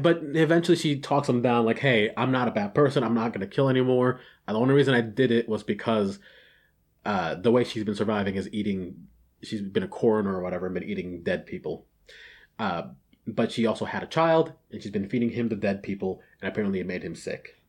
[0.00, 3.04] But eventually she talks him down, like, hey, I'm not a bad person.
[3.04, 4.20] I'm not going to kill anymore.
[4.46, 6.18] And the only reason I did it was because
[7.04, 9.08] uh, the way she's been surviving is eating,
[9.42, 11.86] she's been a coroner or whatever and been eating dead people.
[12.58, 12.84] Uh,
[13.26, 16.48] but she also had a child and she's been feeding him the dead people and
[16.50, 17.60] apparently it made him sick.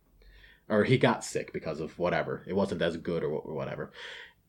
[0.68, 2.44] Or he got sick because of whatever.
[2.48, 3.91] It wasn't as good or, whatever.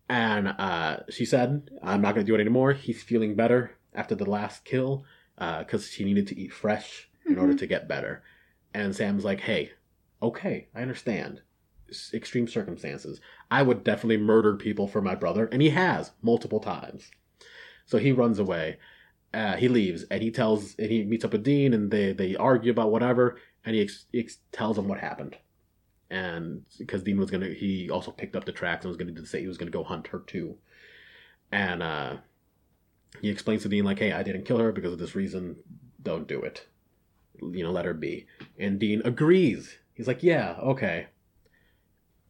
[0.08, 2.72] And uh, she said, I'm not going to do it anymore.
[2.72, 5.04] He's feeling better after the last kill
[5.36, 7.58] because she needed to eat fresh in order Mhm.
[7.58, 8.22] to get better.
[8.72, 9.72] And Sam's like, hey,
[10.22, 11.42] okay, I understand.
[12.14, 13.20] Extreme circumstances.
[13.50, 17.10] I would definitely murder people for my brother, and he has multiple times.
[17.84, 18.78] So he runs away.
[19.34, 22.36] Uh, he leaves, and he tells, and he meets up with Dean, and they they
[22.36, 25.36] argue about whatever, and he ex- ex- tells him what happened.
[26.10, 29.40] And because Dean was gonna, he also picked up the tracks and was gonna say
[29.40, 30.56] he was gonna go hunt her too.
[31.52, 32.16] And uh,
[33.20, 35.56] he explains to Dean like, "Hey, I didn't kill her because of this reason.
[36.02, 36.66] Don't do it.
[37.40, 38.26] You know, let her be."
[38.58, 39.78] And Dean agrees.
[39.94, 41.08] He's like, "Yeah, okay."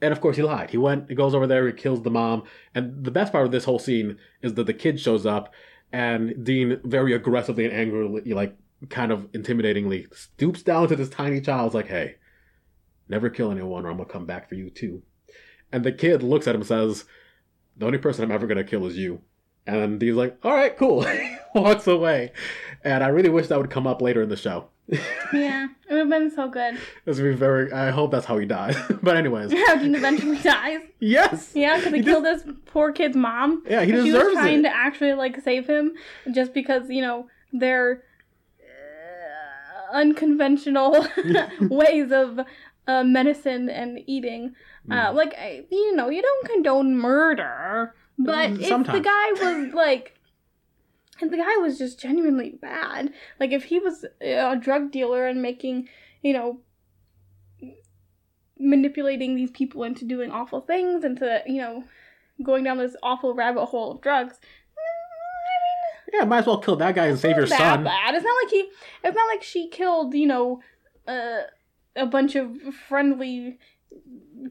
[0.01, 0.71] And of course, he lied.
[0.71, 2.43] He went, he goes over there, he kills the mom.
[2.75, 5.53] And the best part of this whole scene is that the kid shows up,
[5.93, 8.57] and Dean very aggressively and angrily, like
[8.91, 11.75] kind of intimidatingly, stoops down to this tiny child.
[11.75, 12.17] Like, "Hey,
[13.09, 15.03] never kill anyone, or I'm gonna come back for you too."
[15.73, 17.05] And the kid looks at him and says,
[17.77, 19.23] "The only person I'm ever gonna kill is you."
[19.67, 21.05] And Dean's like, "All right, cool."
[21.55, 22.33] Walks away.
[22.85, 24.69] And I really wish that would come up later in the show.
[25.33, 26.79] Yeah, it would have been so good.
[27.05, 27.73] This would be very.
[27.73, 28.77] I hope that's how he dies.
[29.03, 30.81] but anyways, How Dean eventually dies.
[31.01, 31.51] yes.
[31.55, 33.65] Yeah, because he, He killed this poor kid's mom.
[33.69, 34.63] Yeah, he deserves she was trying it.
[34.63, 35.95] to actually like save him
[36.33, 38.05] just because you know their
[39.91, 41.07] uh, unconventional
[41.61, 42.41] ways of
[42.87, 44.55] uh, medicine and eating.
[44.91, 45.15] Uh, Mm.
[45.15, 50.13] like I- you know, you don't condone murder, but if the guy was like.
[51.21, 55.41] If the guy was just genuinely bad, like if he was a drug dealer and
[55.41, 55.89] making,
[56.23, 56.61] you know,
[58.59, 61.85] manipulating these people into doing awful things, into you know,
[62.43, 64.39] going down this awful rabbit hole of drugs.
[66.13, 67.85] Yeah, might as well kill that guy and save your son.
[67.85, 68.15] bad.
[68.15, 68.71] It's not like he.
[69.05, 70.61] It's not like she killed you know,
[71.09, 71.43] uh,
[71.97, 72.57] a bunch of
[72.89, 73.59] friendly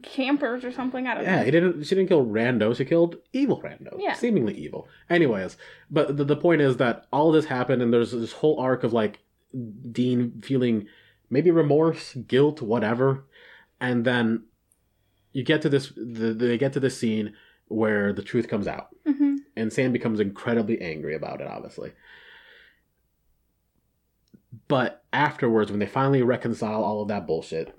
[0.02, 1.06] campers or something.
[1.06, 1.44] I don't Yeah, know.
[1.44, 1.82] he didn't.
[1.84, 2.76] She didn't kill Rando.
[2.76, 3.96] She killed evil Rando.
[3.98, 4.14] Yeah.
[4.14, 4.88] seemingly evil.
[5.08, 5.56] Anyways,
[5.90, 8.92] but the, the point is that all this happened, and there's this whole arc of
[8.92, 9.20] like
[9.92, 10.86] Dean feeling
[11.30, 13.24] maybe remorse, guilt, whatever,
[13.80, 14.44] and then
[15.32, 15.92] you get to this.
[15.96, 17.34] The, they get to this scene
[17.68, 21.46] where the truth comes out, hmm and Sam becomes incredibly angry about it.
[21.46, 21.92] Obviously.
[24.68, 27.74] But afterwards, when they finally reconcile all of that bullshit,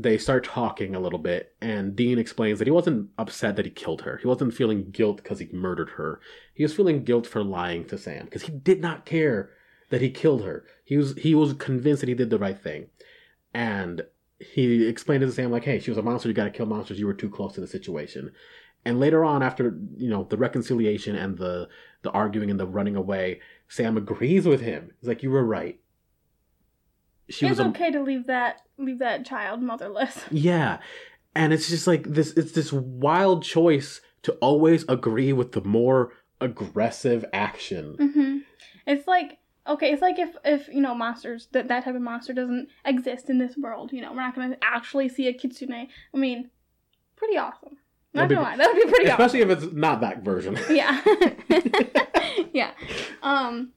[0.00, 3.70] they start talking a little bit, and Dean explains that he wasn't upset that he
[3.70, 4.18] killed her.
[4.18, 6.20] He wasn't feeling guilt because he murdered her.
[6.54, 9.50] He was feeling guilt for lying to Sam because he did not care
[9.90, 10.64] that he killed her.
[10.84, 12.86] He was he was convinced that he did the right thing,
[13.52, 14.02] and
[14.38, 16.28] he explained to Sam like, "Hey, she was a monster.
[16.28, 17.00] You got to kill monsters.
[17.00, 18.30] You were too close to the situation."
[18.84, 21.68] And later on, after you know the reconciliation and the
[22.02, 24.92] the arguing and the running away, Sam agrees with him.
[25.00, 25.80] He's like, "You were right."
[27.30, 30.20] She It's was a okay to leave that leave that child motherless.
[30.30, 30.78] yeah.
[31.34, 36.12] And it's just like this it's this wild choice to always agree with the more
[36.40, 37.94] aggressive action.
[37.98, 38.38] hmm
[38.86, 42.32] It's like okay, it's like if if you know monsters that that type of monster
[42.32, 43.92] doesn't exist in this world.
[43.92, 45.72] You know, we're not gonna actually see a kitsune.
[46.14, 46.50] I mean,
[47.16, 47.76] pretty awesome.
[48.14, 49.24] Not gonna lie, that would be pretty awesome.
[49.26, 50.58] Especially if it's not that version.
[50.70, 51.00] Yeah.
[52.52, 52.70] yeah.
[53.22, 53.72] Um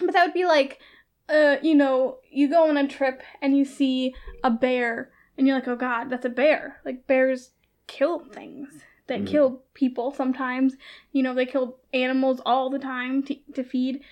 [0.00, 0.80] but that would be like
[1.28, 5.56] uh you know, you go on a trip and you see a bear and you're
[5.56, 7.50] like, "Oh god, that's a bear." Like bears
[7.86, 8.84] kill things.
[9.06, 9.26] They Mhm.
[9.26, 10.76] kill people sometimes.
[11.12, 14.02] You know, they kill animals all the time to, to feed.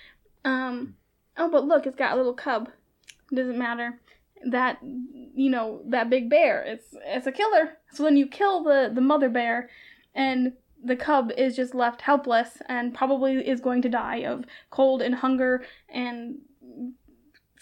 [0.45, 0.95] Um
[1.37, 2.69] oh, but look, it's got a little cub.
[3.33, 3.99] Doesn't matter.
[4.45, 7.77] That you know, that big bear, it's it's a killer.
[7.91, 9.69] So then you kill the the mother bear
[10.15, 15.01] and the cub is just left helpless and probably is going to die of cold
[15.03, 16.39] and hunger and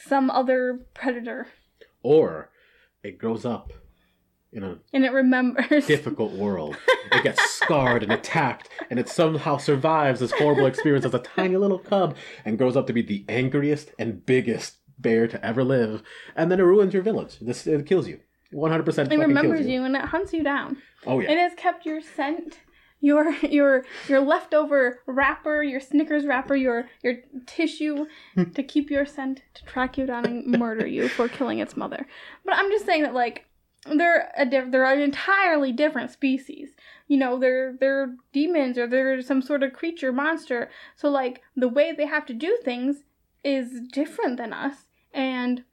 [0.07, 1.47] some other predator.
[2.03, 2.49] or
[3.03, 3.71] it grows up
[4.51, 5.85] in a And it remembers.
[5.87, 6.75] difficult world.
[7.11, 11.55] It gets scarred and attacked, and it somehow survives this horrible experience as a tiny
[11.57, 16.03] little cub and grows up to be the angriest and biggest bear to ever live.
[16.35, 17.37] And then it ruins your village.
[17.39, 18.19] This it kills you.
[18.53, 20.77] 100% It remembers kills you and it hunts you down.
[21.05, 21.31] Oh yeah.
[21.31, 22.59] It has kept your scent
[22.99, 28.43] your your your leftover wrapper, your Snickers wrapper, your your tissue hmm.
[28.51, 32.07] to keep your scent to track you down and murder you for killing its mother.
[32.45, 33.45] But I'm just saying that like
[33.85, 36.69] they're a diff- they're an entirely different species.
[37.07, 40.69] You know, they're they're demons or they're some sort of creature monster.
[40.95, 43.03] So like the way they have to do things
[43.43, 44.85] is different than us.
[45.13, 45.63] And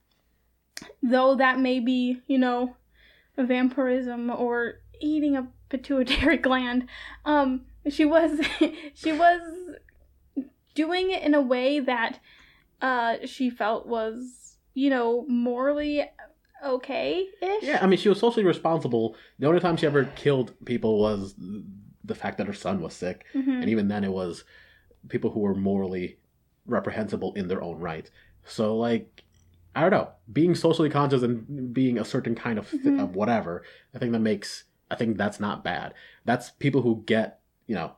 [1.02, 2.76] though that may be, you know,
[3.36, 6.88] vampirism or eating a pituitary gland,
[7.24, 8.40] um, she was
[8.94, 9.40] she was
[10.74, 12.18] doing it in a way that
[12.82, 16.04] uh, she felt was, you know, morally
[16.64, 17.62] okay ish.
[17.62, 19.16] Yeah, I mean, she was socially responsible.
[19.38, 21.34] The only time she ever killed people was
[22.04, 24.44] the fact that her son was sick, hmm and even then, it was
[25.08, 26.18] people who were morally
[26.66, 28.10] reprehensible in their own right.
[28.44, 29.24] So, like,
[29.74, 33.00] I don't know, being socially conscious and being a certain kind of, Mhm.
[33.00, 33.62] of whatever,
[33.94, 35.94] I think that makes, I think that's not bad.
[36.24, 37.92] That's people who get, you know,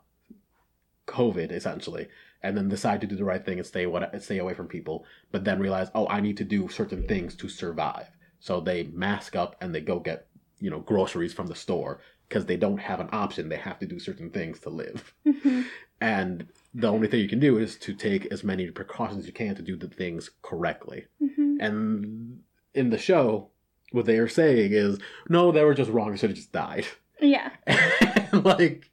[1.07, 2.09] COVID essentially,
[2.43, 5.05] and then decide to do the right thing and stay what stay away from people,
[5.32, 8.09] but then realize, oh, I need to do certain things to survive.
[8.41, 10.28] So they mask up and they go get,
[10.61, 13.49] you know, groceries from the store because they don't have an option.
[13.49, 15.14] They have to do certain things to live.
[15.24, 15.62] hmm
[16.01, 19.32] And the only thing you can do is to take as many precautions as you
[19.32, 21.07] can to do the things correctly.
[21.18, 22.41] hmm And
[22.72, 23.51] in the show,
[23.93, 26.16] what they are saying is, no, they were just wrong.
[26.16, 26.86] Should have just died.
[27.20, 27.51] Yeah.
[28.32, 28.91] like,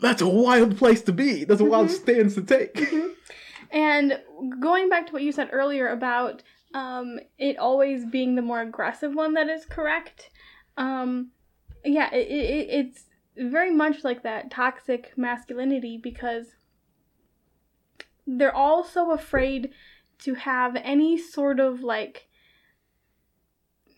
[0.00, 1.44] that's a wild place to be.
[1.44, 1.90] That's a wild Mhm.
[1.90, 2.74] stance to take.
[2.74, 3.14] Mhm.
[3.70, 4.20] And
[4.60, 6.42] going back to what you said earlier about
[6.74, 10.30] um, it always being the more aggressive one that is correct,
[10.78, 11.30] um,
[11.84, 13.04] yeah, it, it, it's
[13.36, 16.46] very much like that toxic masculinity because
[18.26, 19.70] they're all so afraid
[20.20, 22.28] to have any sort of like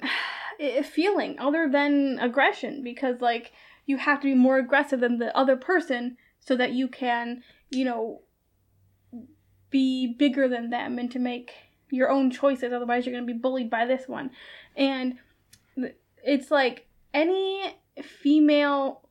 [0.84, 3.52] feeling other than aggression because like
[3.86, 7.84] you have to be more aggressive than the other person so that you can you
[7.84, 8.20] know
[9.74, 11.52] be bigger than them and to make
[11.90, 12.72] your own choices.
[12.72, 14.30] Otherwise you're going to be bullied by this one.
[14.76, 15.18] And
[16.22, 19.02] it's like any female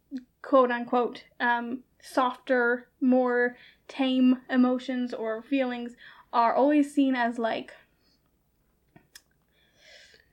[0.42, 3.58] quote unquote um, softer more
[3.90, 5.98] tame emotions or feelings
[6.32, 7.74] are always seen as like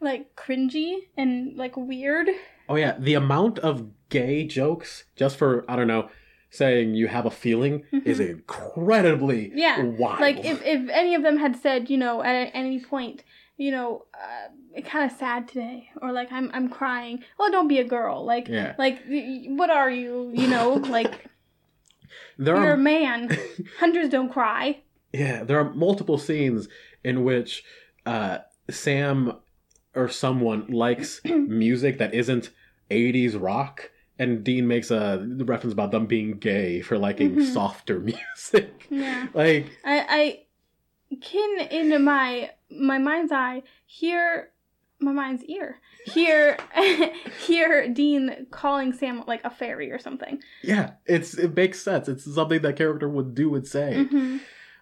[0.00, 2.28] like cringy and like weird.
[2.68, 6.08] Oh yeah, the amount of gay jokes just for I don't know
[6.52, 8.30] saying you have a feeling is Mhm.
[8.30, 10.20] incredibly Yeah, wild.
[10.20, 13.22] like if, if any of them had said you know at, at any point
[13.56, 17.78] you know uh, kind of sad today or like i'm i'm crying well don't be
[17.78, 18.98] a girl like yeah, like
[19.48, 20.74] what are you you know?
[20.98, 21.26] Like
[22.36, 23.30] there you're a man.
[23.78, 24.80] Hunters don't cry.
[25.12, 26.68] Yeah there are multiple scenes
[27.04, 27.62] in which
[28.06, 28.38] uh,
[28.70, 29.34] Sam
[29.94, 32.50] or someone likes music that isn't
[32.90, 33.90] 80s rock.
[34.18, 37.52] And Dean makes a reference about them being gay for liking Mhm.
[37.54, 38.86] softer music.
[38.90, 44.50] yeah Like, i i can in my my mind's eye hear
[45.00, 46.56] my mind's ear hear
[47.46, 52.06] hear dean calling sam like a fairy or something yeah, it's it makes sense.
[52.06, 54.04] It's something that character would do and say.
[54.04, 54.36] hmm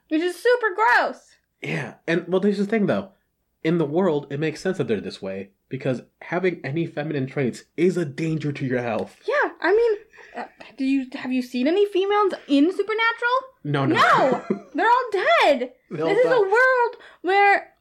[0.09, 1.21] which is super gross
[1.63, 3.13] Yeah, and well, there's the thing though.
[3.69, 7.65] In the world, it makes sense that they're this way because having any feminine traits
[7.77, 9.21] is a danger to your health.
[9.29, 9.93] Yeah, I mean,
[10.35, 10.49] uh,
[10.79, 13.39] do you have you seen any females in Supernatural?
[13.65, 14.65] No, no, No!
[14.75, 15.73] They're all dead.
[15.91, 17.75] They'll this is a world where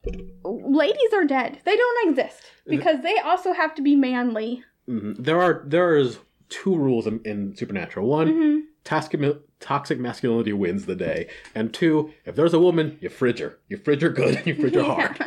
[0.44, 1.60] ladies are dead.
[1.64, 4.62] They don't exist because they also have to be manly.
[4.86, 5.16] Mhm.
[5.18, 6.18] There are there is
[6.50, 8.06] two rules in, in Supernatural.
[8.06, 9.20] One, hmm toxic
[9.60, 13.58] toxic masculinity wins the day, and two, if there's a woman, you fridge her.
[13.68, 14.42] You fridge her good.
[14.46, 15.18] You fridge her hard.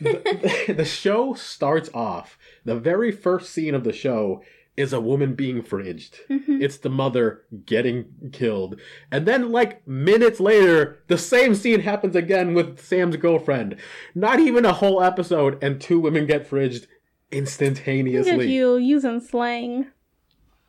[0.00, 2.38] the, the show starts off.
[2.64, 4.42] The very first scene of the show
[4.76, 6.14] is a woman being fridged.
[6.28, 8.80] hmm It's the mother getting killed.
[9.10, 13.76] And then, like, minutes later, the same scene happens again with Sam's girlfriend.
[14.14, 16.88] Not even a whole episode, and two women get fridged Look
[17.32, 18.52] at instantaneously.
[18.52, 19.86] you using slang.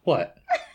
[0.03, 0.36] What?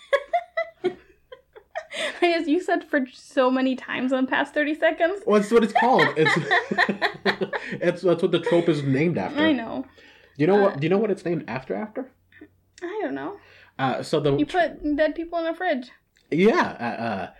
[2.23, 5.23] I just you said for so many times in the past thirty seconds.
[5.27, 6.07] Well, that's what it's called.
[6.17, 6.33] It's,
[7.73, 9.41] it's that's what the trope is named after.
[9.41, 9.85] I know.
[10.37, 10.81] Do you know Uh, what?
[10.81, 11.75] Do you know what it's named after?
[11.75, 12.11] After?
[12.83, 13.37] I don't know.
[13.79, 15.91] Uh, so the You put dead people in a fridge.
[16.31, 17.31] Yeah,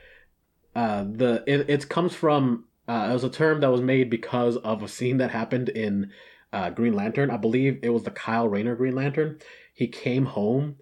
[0.75, 3.81] uh, uh, uh, the it, it comes from uh, it was a term that was
[3.81, 6.11] made because of a scene that happened in
[6.53, 7.31] uh, Green Lantern.
[7.31, 9.39] I believe it was the Kyle Rayner Green Lantern.
[9.75, 10.77] He came home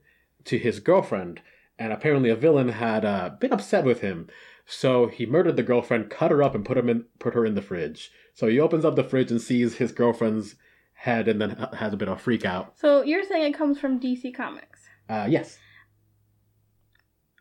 [0.44, 1.40] to his girlfriend,
[1.78, 4.28] and apparently a villain had uh, been upset with him.
[4.64, 7.54] So he murdered the girlfriend, cut her up, and put him in put her in
[7.54, 8.10] the fridge.
[8.34, 10.56] So he opens up the fridge and sees his girlfriend's
[10.94, 12.78] head, and then has a bit of a freak out.
[12.78, 14.80] So you're saying it comes from DC Comics.
[15.08, 15.58] Uh, yes,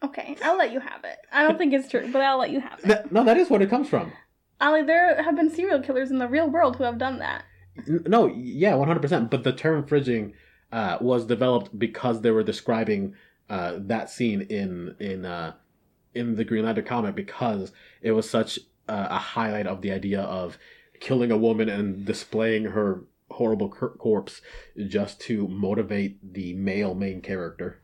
[0.03, 1.17] Okay, I'll let you have it.
[1.31, 2.85] I don't think it's true, but I'll let you have it.
[2.87, 4.11] That- no, that is what it comes from.
[4.61, 7.43] Ali, there have been serial killers in the real world who have done that.
[7.87, 9.29] No, yeah, one hundred percent.
[9.31, 10.33] But the term fridging
[10.71, 13.15] uh, was developed because they were describing
[13.49, 15.53] uh, that scene in in uh,
[16.13, 17.71] in the Green Lantern comic because
[18.01, 20.57] it was such uh, a highlight of the idea of
[20.99, 24.41] killing a woman and displaying her horrible cor- corpse
[24.87, 27.81] just to motivate the male main character.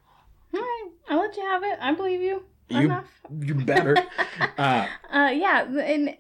[0.53, 1.77] All right, I'll let you have it.
[1.81, 2.43] I believe you.
[2.69, 3.07] You Enough.
[3.41, 3.97] you better.
[4.57, 6.15] uh, Uh, yeah, and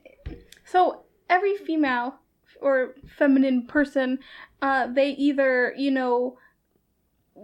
[0.65, 2.15] so every female
[2.59, 4.19] or feminine person,
[4.61, 6.37] uh, they either, you know,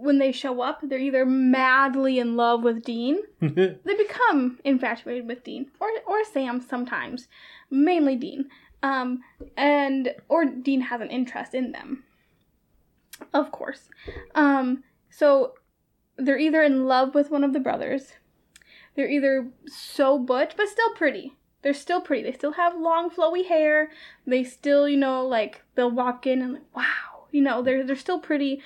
[0.00, 5.44] when they show up, they're either madly in love with Dean, they become infatuated with
[5.44, 7.28] Dean, or or Sam sometimes,
[7.70, 8.48] mainly Dean,
[8.82, 9.20] um,
[9.56, 12.04] and or Dean has an interest in them,
[13.34, 13.88] of course.
[14.34, 15.54] Um, so
[16.16, 18.12] they're either in love with one of the brothers,
[18.94, 21.34] they're either so butch but still pretty.
[21.62, 22.22] They're still pretty.
[22.22, 23.90] They still have long flowy hair.
[24.26, 27.96] They still, you know, like they'll walk in and like, wow, you know, they're they're
[27.96, 28.62] still pretty,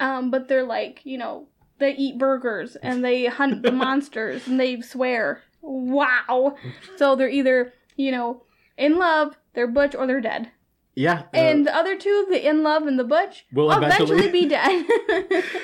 [0.00, 4.58] um, but they're like, you know, they eat burgers and they hunt the monsters and
[4.60, 5.42] they swear.
[5.62, 6.56] Wow.
[6.96, 8.42] So they're either, you know,
[8.78, 10.50] in love, they're butch, or they're dead.
[10.94, 14.42] yeah, uh, And the other two, the in love and the butch, Will eventually, eventually-
[14.42, 14.86] be dead.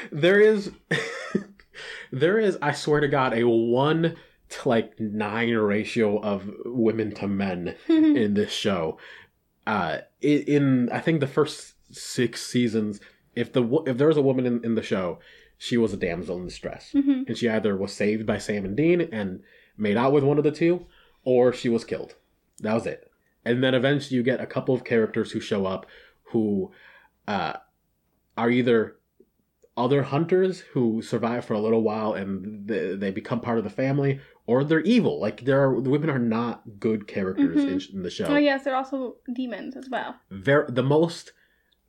[0.12, 0.70] there is
[2.12, 4.16] there is i swear to god a one
[4.50, 8.98] to like nine ratio of women to men in this show
[9.66, 13.00] uh in i think the first six seasons
[13.34, 15.18] if the if there was a woman in, in the show
[15.58, 17.26] she was a damsel in distress Mhm.
[17.28, 19.42] and she either was saved by sam and dean and
[19.76, 20.86] made out with one of the two
[21.24, 22.14] or she was killed
[22.60, 23.10] that was it
[23.44, 25.86] and then eventually you get a couple of characters who show up
[26.32, 26.70] who
[27.28, 27.54] uh
[28.36, 28.96] are either
[29.76, 33.70] other hunters who survive for a little while and they, they become part of the
[33.70, 35.18] family, or they're evil.
[35.18, 38.26] Like there are the women are not good characters in, in the show.
[38.26, 40.16] oh yes, they're also demons as well.
[40.30, 41.32] Ver the most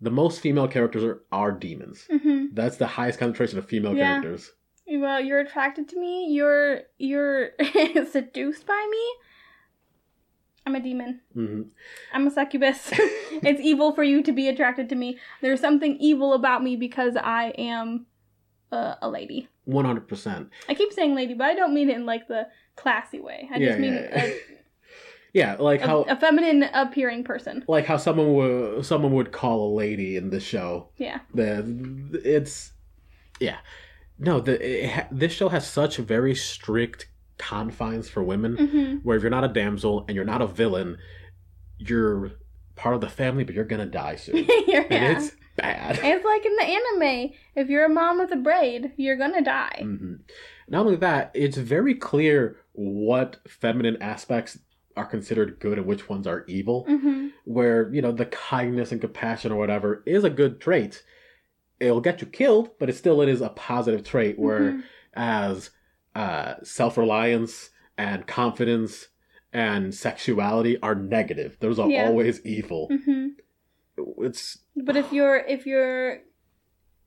[0.04, 2.08] the most female characters are, are demons.
[2.12, 4.20] hmm That's the highest concentration of female Yeah.
[4.20, 4.52] characters.
[4.86, 6.28] Well, you're attracted to me.
[6.30, 7.52] You're you're
[8.12, 9.04] seduced by me.
[10.66, 11.22] I'm a demon.
[11.34, 11.62] hmm
[12.14, 12.90] I'm a succubus.
[13.50, 15.18] it's evil for you to be attracted to me.
[15.42, 18.06] There's something evil about me because I am
[18.72, 19.48] uh, a lady.
[19.66, 20.50] One hundred percent.
[20.68, 23.50] I keep saying lady, but I don't mean it in like the classy way.
[23.54, 24.34] I Yeah, just mean yeah, yeah.
[25.34, 27.64] Yeah, like a, how a, feminine appearing person.
[27.68, 30.90] like how someone would someone would call a lady in the show.
[30.98, 31.20] Yeah.
[31.34, 32.72] the it's
[33.40, 33.58] yeah
[34.20, 37.08] no the ha, this show has such very strict
[37.40, 40.98] confines for women hmm where if you're not a damsel and you're not a villain
[41.80, 42.32] you're
[42.76, 44.84] part of the family but you're gonna die soon yeah.
[44.92, 47.32] and it's bad It's like in the anime.
[47.56, 49.82] If you're a mom with a braid, you're gonna die.
[49.84, 50.20] Mhm.
[50.68, 54.60] not only that it's very clear what feminine aspects
[54.96, 59.02] are considered good and which ones are evil hmm where you know the kindness and
[59.02, 61.04] compassion or whatever is a good trait
[61.80, 64.84] it'll get you killed but it still it is a positive trait where Mhm.
[65.16, 65.70] as
[66.16, 69.08] uh, self-reliance and confidence
[69.52, 72.04] and sexuality are negative those are Yeah.
[72.04, 73.30] always evil hmm
[74.20, 76.22] it's But if you're if you're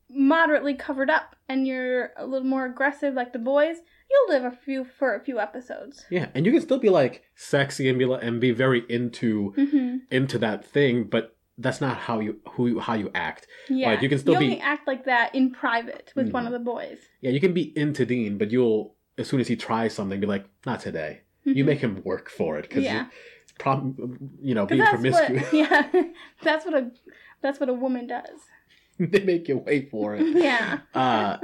[0.09, 3.77] moderately covered up and you're a little more aggressive like the boys,
[4.09, 6.05] you'll live a few for a few episodes.
[6.09, 9.51] yeah and you can still be like sexy and be like, and be very into
[9.51, 13.89] hmm into that thing but that's not how you who you- how you act Yeah,
[13.89, 16.47] Like, you can still only be- act like that in private with one Mhm.
[16.47, 16.99] of the boys.
[17.21, 20.27] yeah you can be into dean but you'll as soon as he tries something be
[20.27, 21.67] like not today you Mhm.
[21.67, 23.07] make him work for it because Yeah.
[23.59, 25.87] prom, you know, being promiscuous what yeah,
[26.43, 26.91] that's what a
[27.41, 28.39] that's what a woman does.
[29.11, 30.79] they make you wait for it Yeah.
[30.93, 31.37] uh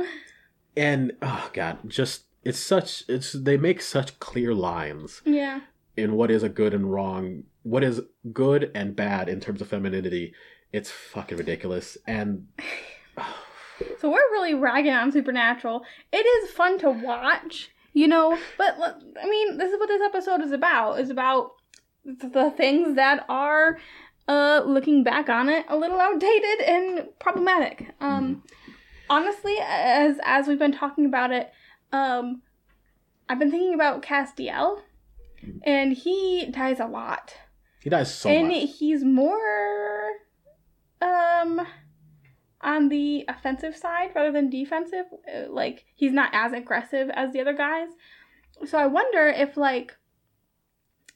[0.75, 5.61] and oh god just it's such it's they make such clear lines yeah.
[5.95, 8.01] in what is a good and wrong what is
[8.31, 10.33] good and bad in terms of femininity
[10.71, 12.47] it's fucking ridiculous and
[13.99, 15.83] So we're really ragging on Supernatural.
[16.11, 20.41] It is fun to watch, you know, but I mean, this is what this episode
[20.41, 20.99] is about.
[20.99, 21.53] Is about
[22.05, 23.79] the things that are
[24.27, 27.89] uh looking back on it a little outdated and problematic.
[27.99, 28.43] Um
[29.09, 31.51] honestly, as as we've been talking about it,
[31.91, 32.41] um
[33.29, 34.81] I've been thinking about Castiel
[35.63, 37.33] and he dies a lot.
[37.81, 40.09] he dies so and much he's more
[41.01, 41.61] um
[42.61, 47.41] on the offensive side rather than defensive Uh, like he's not as aggressive as the
[47.41, 47.89] other guys
[48.65, 49.93] so i wonder if like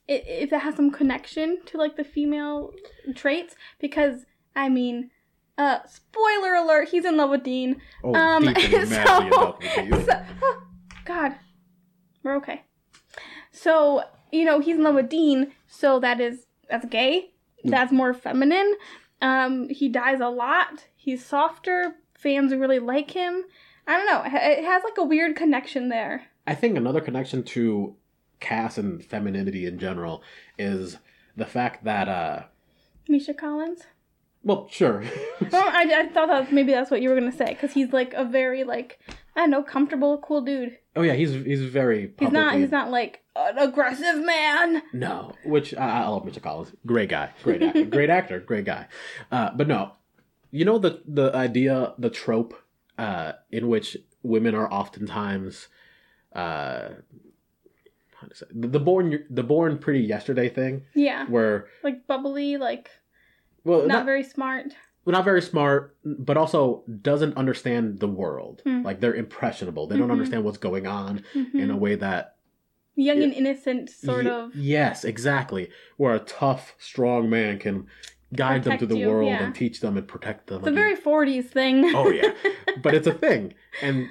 [0.08, 2.72] if it has some connection to like the female
[3.16, 5.10] traits because i mean
[5.58, 9.38] uh spoiler alert he's in love with dean oh um, deep and madly in so-
[9.38, 10.06] love with you.
[10.06, 10.24] so-
[11.06, 11.36] god
[12.24, 12.64] We're okay.
[13.52, 17.32] So, you know, he's in love with Dean, so that is that's gay.
[17.64, 18.76] That's more feminine.
[19.22, 20.86] Um, he dies a lot.
[20.96, 21.96] He's softer.
[22.14, 23.44] Fans really like him.
[23.88, 24.22] I don't know.
[24.26, 26.24] It it has like a weird connection there.
[26.46, 27.96] I think another connection to
[28.40, 30.22] Cass and femininity in general
[30.58, 30.98] is
[31.36, 32.44] the fact that, uh,
[33.10, 33.84] Misha Collins.
[34.44, 35.04] well, sure.
[35.52, 38.14] Well, I, I thought that maybe that's what you were gonna say because he's like
[38.14, 39.00] a very like
[39.36, 40.78] I don't know comfortable, cool dude.
[40.96, 42.14] oh yeah, he's he's very.
[42.20, 42.56] He's not.
[42.56, 44.82] He's not like an aggressive man.
[44.94, 46.74] No, which I, I love Misha Collins.
[46.86, 48.88] Great guy, great actor, great actor, great guy.
[49.32, 49.92] Uh, but no,
[50.52, 52.56] you know the the idea, the trope,
[52.98, 55.68] uh, in which women are oftentimes,
[56.34, 57.27] uh, how to say
[58.54, 62.90] the, the born the born pretty yesterday thing, Yeah, where like bubbly, like
[63.64, 64.68] well not, not very smart.
[65.06, 68.62] well, not very smart, but also doesn't understand the world.
[68.66, 68.84] Hmm.
[68.84, 69.88] Like they're impressionable.
[69.88, 70.12] They don't Mhm.
[70.14, 71.56] understand what's going on Mhm.
[71.56, 72.34] in a way that
[73.00, 73.26] Young Yeah.
[73.26, 74.56] and innocent, sort Ye- of.
[74.56, 75.70] Yes, exactly.
[75.98, 77.86] Where a tough, strong man can
[78.36, 79.44] guide them through the you, world yeah.
[79.44, 80.60] and teach them and protect them.
[80.60, 81.96] It's a very '40s thing.
[81.96, 82.34] Oh, yeah.
[82.82, 83.54] but it's a thing.
[83.82, 84.10] And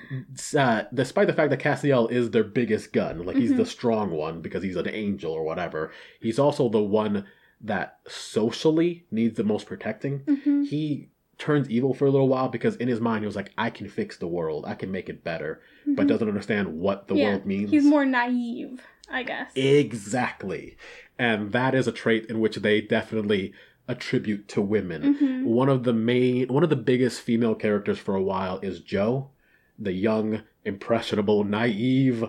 [0.56, 3.56] uh, despite the fact that Castiel is their biggest gun, like he's Mhm.
[3.58, 7.26] the strong one because he's an angel or whatever, he's also the one
[7.60, 10.20] that socially needs the most protecting.
[10.20, 11.08] hmm He
[11.38, 13.88] turns evil for a little while because in his mind he was like, I can
[13.88, 17.20] fix the world, I can make it better, but doesn't understand what the Mm-hmm.
[17.22, 17.70] Yeah, world means.
[17.70, 19.52] He's more naive, I guess.
[19.54, 20.76] Exactly.
[21.18, 23.52] And that is a trait in which they definitely
[23.88, 25.14] attribute to women.
[25.14, 28.80] hmm One of the main one of the biggest female characters for a while is
[28.80, 29.30] Jo,
[29.78, 32.24] the young, impressionable, naive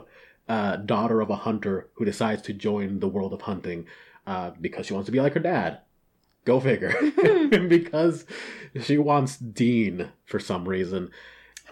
[0.48, 3.86] uh, daughter of a hunter who decides to join the world of hunting
[4.26, 5.80] uh, because she wants to be like her dad.
[6.46, 6.94] Go figure.
[7.68, 8.26] because
[8.82, 11.10] she wants Dean for some reason.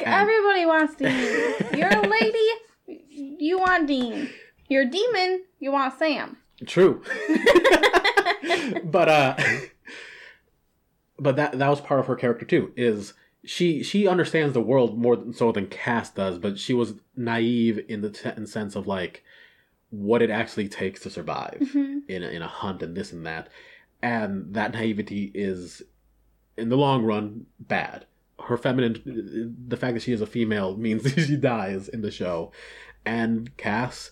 [0.03, 1.77] And- Everybody wants Dean.
[1.77, 2.47] You're a lady,
[3.39, 4.29] you want Dean.
[4.67, 6.37] You're a demon, you want Sam.
[6.65, 7.01] True.
[8.83, 9.35] but uh
[11.19, 13.13] but that that was part of her character too is
[13.43, 17.83] she she understands the world more than- so than Cass does but she was naive
[17.87, 19.23] in the t- in sense of like
[19.91, 22.01] what it actually takes to survive Mhm.
[22.09, 23.49] in a, in a hunt and this and that
[24.01, 25.83] and that naivety is
[26.57, 28.05] in the long run bad
[28.47, 32.51] her feminine the fact that she is a female means she dies in the show
[33.05, 34.11] and Cass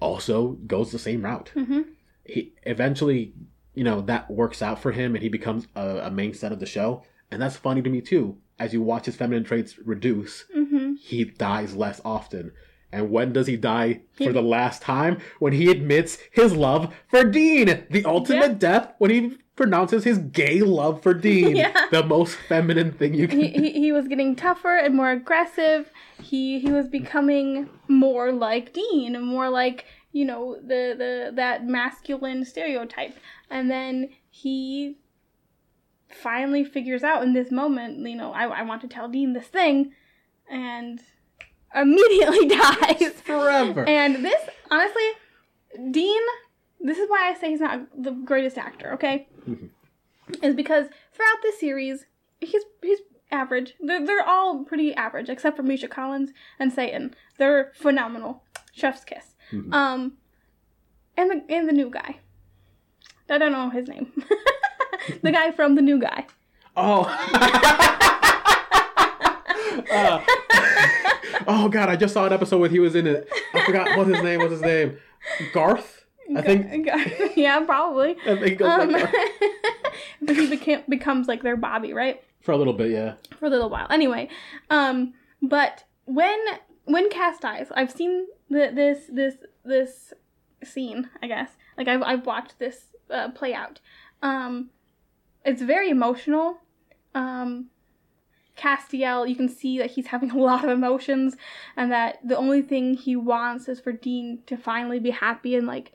[0.00, 1.84] also goes the same route Mhm.
[2.24, 3.32] he eventually
[3.74, 6.60] you know that works out for him and he becomes a, a main set of
[6.60, 10.44] the show and that's funny to me too as you watch his feminine traits reduce
[10.56, 10.98] Mhm.
[10.98, 12.52] he dies less often
[12.92, 16.92] and when does he die for He- the last time when he admits his love
[17.08, 18.58] for dean the ultimate Yeah.
[18.58, 21.72] death when he pronounces his gay love for dean Yeah.
[21.90, 25.90] the most feminine thing you can he, he, he was getting tougher and more aggressive.
[26.20, 31.66] He he was becoming more like Dean and more like you know the the that
[31.66, 33.16] masculine stereotype.
[33.50, 34.96] And then he
[36.08, 39.46] finally figures out in this moment, you know, I, I want to tell Dean this
[39.46, 39.92] thing,
[40.50, 41.00] and
[41.74, 43.12] immediately dies.
[43.24, 44.40] forever And this,
[44.70, 45.08] honestly,
[45.90, 46.20] Dean,
[46.80, 49.28] this is why I say he's not the greatest actor, okay?
[49.48, 49.70] Mhm.
[50.42, 52.06] Is because throughout this series,
[52.40, 53.00] he's he's
[53.32, 53.74] average.
[53.80, 57.14] They're, they're all pretty average, except for Misha Collins and Satan.
[57.38, 58.42] They're phenomenal.
[58.72, 59.34] Chef's kiss.
[59.52, 59.72] Mhm.
[59.74, 60.12] Um,
[61.16, 62.18] and the and the new guy.
[63.28, 64.12] I don't know his name.
[65.22, 66.26] the guy from the new guy.
[66.76, 67.06] Oh.
[69.90, 70.20] Uh,
[71.46, 73.28] oh god, I just saw an episode where he was in it.
[73.54, 74.50] I forgot what his name was.
[74.52, 74.98] His name
[75.52, 76.04] Garth.
[76.36, 76.86] I think.
[77.36, 78.16] yeah, probably.
[78.26, 79.12] I think it goes Um, like
[80.22, 82.22] but he became becomes like their Bobby, right?
[82.40, 82.90] for a little bit.
[82.90, 83.14] Yeah.
[83.38, 83.86] For a little while.
[83.90, 84.28] Anyway,
[84.70, 86.38] um, but when
[86.84, 89.34] when Cass dies, I've seen the, this this
[89.64, 90.12] this
[90.64, 91.08] scene.
[91.22, 93.80] I guess like I've I've watched this uh, play out.
[94.22, 94.70] Um,
[95.44, 96.58] it's very emotional.
[97.14, 97.70] Um,
[98.56, 101.36] Castiel, you can see that he's having a lot of emotions,
[101.76, 105.66] and that the only thing he wants is for Dean to finally be happy and
[105.66, 105.92] like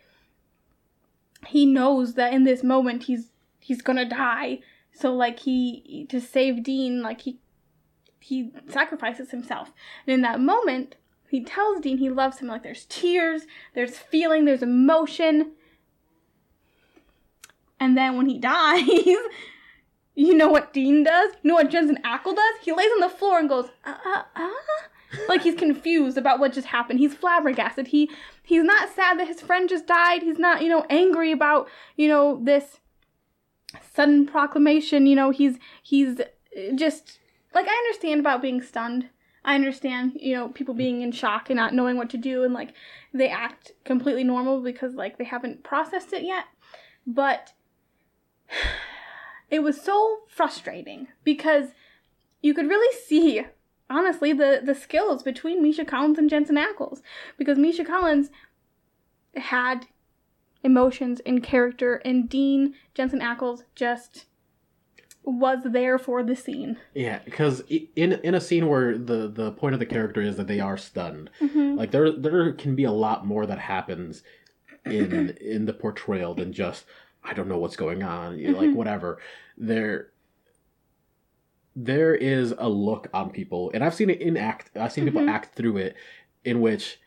[1.47, 4.59] he knows that in this moment he's he's gonna die.
[4.91, 7.39] So like he to save Dean, like he
[8.19, 9.71] he sacrifices himself.
[10.07, 10.95] And in that moment,
[11.29, 12.47] he tells Dean he loves him.
[12.47, 15.51] Like there's tears, there's feeling, there's emotion.
[17.79, 18.87] And then when he dies,
[20.15, 21.31] you know what Dean does?
[21.43, 22.55] You know what Jensen Ackles does?
[22.61, 24.51] He lays on the floor and goes, ah, ah, ah.
[25.29, 26.99] Like he's confused about what just happened.
[26.99, 27.87] He's flabbergasted.
[27.87, 28.09] He
[28.43, 30.23] he's not sad that his friend just died.
[30.23, 32.79] He's not, you know, angry about, you know, this
[33.93, 35.07] sudden proclamation.
[35.07, 36.19] You know, he's he's
[36.75, 37.19] just
[37.53, 39.09] like I understand about being stunned.
[39.45, 42.53] I understand, you know, people being in shock and not knowing what to do and
[42.53, 42.73] like
[43.13, 46.45] they act completely normal because like they haven't processed it yet.
[47.05, 47.53] But
[49.51, 51.69] it was so frustrating because
[52.41, 53.45] you could really see
[53.87, 57.01] honestly the the skills between Misha Collins and Jensen Ackles
[57.37, 58.31] because Misha Collins
[59.35, 59.85] had
[60.63, 64.25] emotions and character and Dean Jensen Ackles just
[65.25, 66.77] was there for the scene.
[66.93, 70.47] Yeah, because in in a scene where the the point of the character is that
[70.47, 71.75] they are stunned, Mm-hmm.
[71.75, 74.23] like there there can be a lot more that happens
[74.85, 76.85] in in the portrayal than just
[77.23, 78.75] I don't know what's going on, you know, like Mhm.
[78.75, 79.19] whatever.
[79.57, 80.11] There
[81.75, 84.71] there is a look on people, and I've seen it in act.
[84.77, 85.29] I've seen people Mhm.
[85.29, 85.95] act through it,
[86.45, 86.99] in which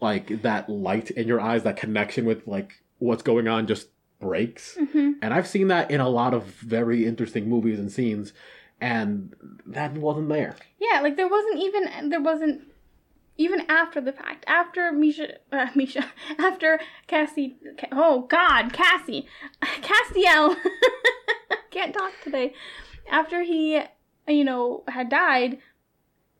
[0.00, 3.88] like that light in your eyes, that connection with like what's going on, just
[4.24, 4.76] breaks.
[4.78, 8.32] hmm And I've seen that in a lot of very interesting movies and scenes,
[8.80, 9.34] and
[9.66, 10.56] that wasn't there.
[10.80, 12.62] Yeah, like there wasn't even there wasn't
[13.36, 14.44] even after the fact.
[14.46, 16.04] After Misha, uh, Misha,
[16.38, 17.56] after Cassie,
[17.92, 19.26] oh God, Cassie,
[19.62, 20.56] Castiel,
[21.70, 22.54] can't talk today.
[23.10, 23.82] After he,
[24.26, 25.58] you know, had died,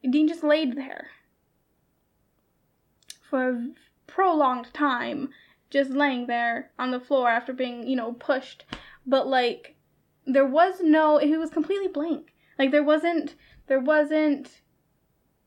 [0.09, 1.09] Dean just laid there
[3.28, 3.68] for a
[4.07, 5.28] prolonged time,
[5.75, 8.64] just laying there on the floor after being, you know, pushed.
[9.05, 9.77] But like,
[10.25, 11.18] there was no.
[11.18, 12.33] He was completely blank.
[12.59, 13.35] Like there wasn't.
[13.66, 14.62] There wasn't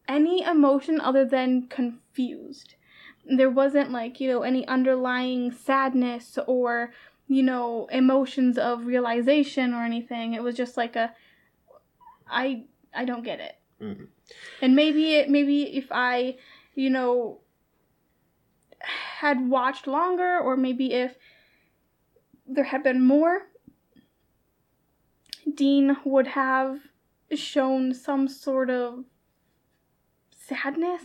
[0.08, 2.76] any emotion other than confused.
[3.26, 6.92] There wasn't like, you know, any underlying sadness or,
[7.28, 10.34] you know, emotions of realization or anything.
[10.34, 11.14] It was just like a
[12.30, 13.56] I I don't get it.
[13.82, 14.08] Mhm.
[14.62, 16.38] And maybe it maybe if I,
[16.76, 17.40] you know,
[19.20, 21.16] had watched longer or maybe if
[22.46, 23.48] there had been more
[25.54, 26.80] Dean would have
[27.34, 29.06] shown some sort of
[30.30, 31.04] sadness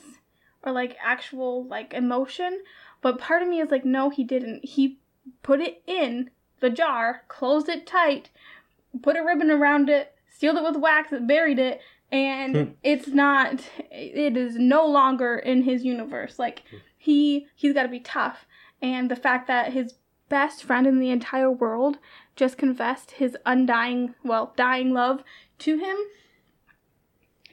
[0.62, 2.62] or like actual like emotion.
[3.00, 4.64] But part of me is like no he didn't.
[4.64, 4.98] He
[5.42, 8.30] put it in the jar closed it tight
[9.02, 12.72] put a ribbon around it sealed it with wax buried it and Hmm.
[12.82, 13.60] it's not
[13.90, 16.38] it is no longer in his universe.
[16.38, 16.62] Like
[17.02, 18.46] he he's got to be tough
[18.80, 19.94] and the fact that his
[20.28, 21.98] best friend in the entire world
[22.36, 25.22] just confessed his undying well dying love
[25.58, 25.96] to him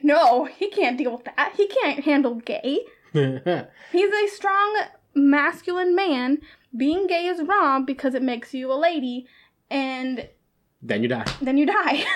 [0.02, 2.78] no he can't deal with that he can't handle gay
[3.12, 4.76] He's a strong
[5.14, 6.38] masculine man.
[6.76, 9.26] Being gay is wrong because it makes you a lady,
[9.68, 10.28] and
[10.80, 11.24] then you die.
[11.42, 12.04] then you die.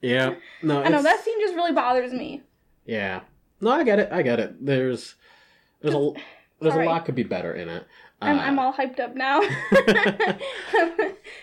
[0.00, 0.36] Yeah.
[0.62, 0.80] No.
[0.80, 2.42] I know that scene just really bothers me.
[2.86, 3.22] Yeah.
[3.60, 4.08] No, I get it.
[4.12, 4.64] I get it.
[4.64, 5.16] There's
[5.80, 6.12] there's a
[6.60, 7.86] there's a lot could be better in it.
[8.20, 9.40] I'm, Uh, I'm all hyped up now.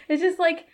[0.09, 0.68] it's just like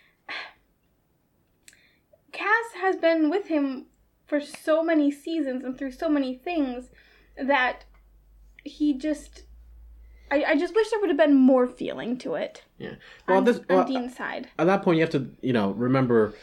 [2.32, 3.86] Cass has been with him
[4.26, 6.90] for so many seasons and through so many things
[7.36, 7.84] that
[8.64, 9.44] he just.
[10.30, 12.64] I, I just wish there would have been more feeling to it.
[12.78, 12.94] Yeah.
[13.28, 14.48] Well, on, this on Dean's side.
[14.58, 16.34] at that point you have to you know remember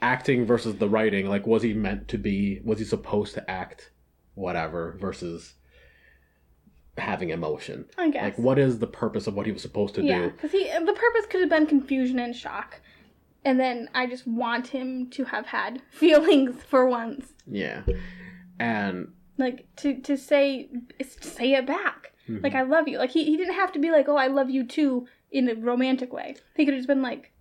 [0.00, 1.28] acting versus the writing.
[1.28, 2.60] Like, was he meant to be?
[2.64, 3.90] Was he supposed to act?
[4.34, 5.54] Whatever versus
[6.98, 7.86] having emotion.
[7.98, 8.22] I guess.
[8.22, 10.30] Like, what is the purpose of what he was supposed to yeah, do?
[10.30, 12.80] because he the purpose could have been confusion and shock,
[13.44, 17.82] and then I just want him to have had feelings for once, Yeah.
[18.58, 20.68] And like to to say
[21.20, 22.42] say it back, mhm.
[22.42, 22.98] like I love you.
[22.98, 25.54] Like he he didn't have to be like oh I love you too in a
[25.54, 26.36] romantic way.
[26.56, 27.32] He could have just been like.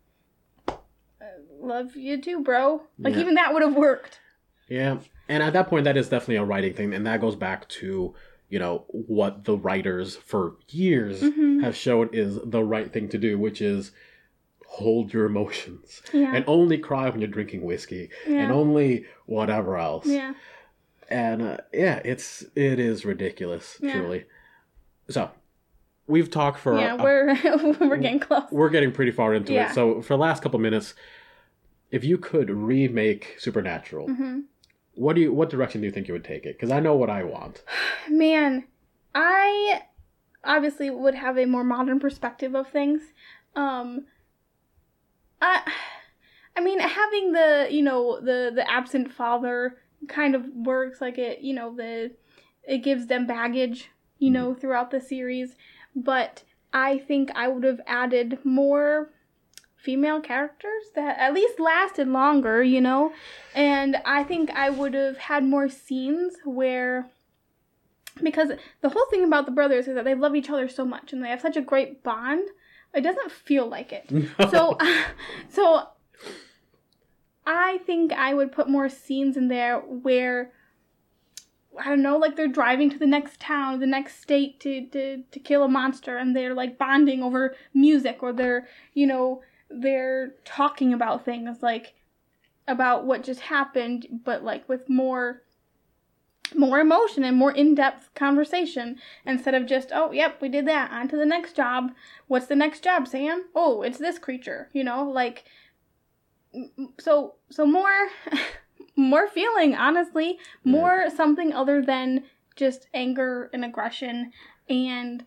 [1.59, 2.83] Love you too, bro.
[2.99, 3.21] Like Yeah.
[3.21, 4.19] even that would have worked.
[4.67, 4.97] Yeah,
[5.29, 8.13] and at that point, that is definitely a writing thing, and that goes back to
[8.53, 11.63] you know what the writers for years Mhm.
[11.63, 13.91] have shown is the right thing to do, which is
[14.79, 16.35] hold your emotions Yeah.
[16.35, 20.05] and only cry when you're drinking whiskey and only whatever else.
[20.05, 20.33] yeah.
[21.09, 23.93] And uh, yeah, it's it is ridiculous, Yeah.
[23.93, 24.21] truly.
[25.09, 25.31] So
[26.07, 27.27] we've talked for yeah, a- we're
[27.89, 28.45] we're getting close.
[28.51, 29.69] we're getting pretty far into Yeah.
[29.71, 29.73] it.
[29.73, 30.93] So for the last couple minutes,
[31.91, 34.39] if you could remake Supernatural, hmm
[34.95, 36.57] what do you what direction do you think you would take it?
[36.57, 37.63] Because I know what I want.
[38.09, 38.65] Man,
[39.13, 39.81] I
[40.43, 43.01] obviously would have a more modern perspective of things.
[43.55, 44.05] Um
[45.41, 45.61] I
[46.55, 49.77] I mean having the, you know, the the absent father
[50.07, 52.11] kind of works like it, you know, the
[52.63, 53.89] it gives them baggage,
[54.19, 55.55] you know, throughout the series,
[55.95, 59.11] but I think I would have added more
[59.83, 63.11] female characters that at least lasted longer, you know?
[63.53, 67.09] And I think I would have had more scenes where
[68.21, 68.49] because
[68.81, 71.23] the whole thing about the brothers is that they love each other so much and
[71.23, 72.47] they have such a great bond.
[72.93, 74.09] It doesn't feel like it.
[74.51, 74.77] So
[75.49, 75.87] so
[77.45, 80.53] I think I would put more scenes in there where
[81.77, 85.23] I don't know, like they're driving to the next town, the next state to, to,
[85.23, 89.41] to kill a monster and they're like bonding over music or they're, you know,
[89.73, 91.93] they're talking about things like
[92.67, 95.41] about what just happened, but like with more
[96.55, 101.07] more emotion and more in-depth conversation instead of just oh yep we did that on
[101.07, 101.91] to the next job.
[102.27, 103.45] What's the next job sam?
[103.55, 105.45] Oh it's this creature you know like
[106.99, 108.09] so so more
[108.95, 110.37] more feeling honestly.
[110.63, 112.23] More something other than
[112.55, 114.31] just anger and aggression
[114.69, 115.25] and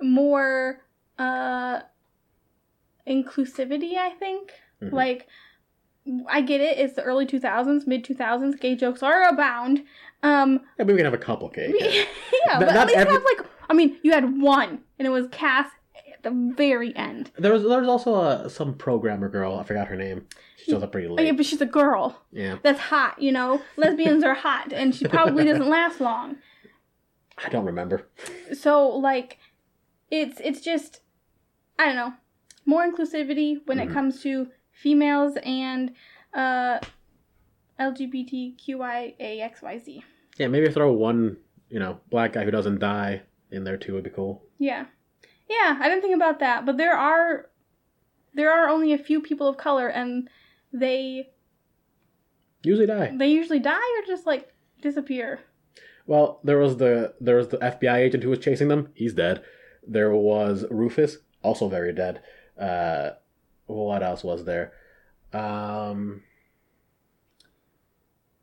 [0.00, 0.80] more
[1.18, 1.80] uh
[3.06, 4.92] inclusivity i think Mhm.
[4.92, 5.26] like
[6.28, 9.84] i get it it's the early 2000s mid 2000s gay jokes are abound
[10.22, 11.74] um Yeah, we can have a couple cake.
[11.80, 12.04] yeah,
[12.46, 15.28] Not- but at least every- have like I mean, you had one, and it was
[15.32, 15.68] Cass
[16.12, 17.30] at the very end.
[17.38, 19.56] There was there's also a, some programmer girl.
[19.58, 20.26] I forgot her name.
[20.56, 22.20] She shows up pretty Oh, yeah, but she's a girl.
[22.32, 23.62] Yeah, That's hot, you know.
[23.76, 26.36] Lesbians are hot, and she probably doesn't last long.
[27.42, 28.06] I don't remember.
[28.52, 29.38] So like,
[30.10, 31.00] it's it's just
[31.78, 32.12] I don't know,
[32.64, 33.90] more inclusivity when Mhm.
[33.90, 35.92] it comes to females and
[36.34, 36.78] uh,
[37.78, 40.02] LGBTQIAXYZ.
[40.38, 41.36] Yeah, maybe throw one
[41.68, 44.42] you know black guy who doesn't die in there too would be cool.
[44.58, 44.86] Yeah.
[45.48, 47.50] Yeah, I didn't think about that, but there are
[48.34, 50.28] there are only a few people of color and
[50.72, 51.30] they
[52.62, 53.12] Usually die.
[53.16, 55.40] they usually die or just like disappear.
[56.06, 58.88] Well, there was the there was the FBI agent who was chasing them.
[58.94, 59.42] He's dead.
[59.86, 62.22] There was Rufus, also very dead.
[62.62, 63.14] Uh,
[63.66, 64.72] what else was there?
[65.32, 66.22] Um,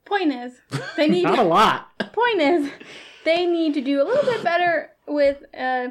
[0.05, 0.53] Point is,
[0.97, 1.89] they need not a lot.
[2.13, 2.71] point is
[3.25, 5.89] they need to do a little bit better with uh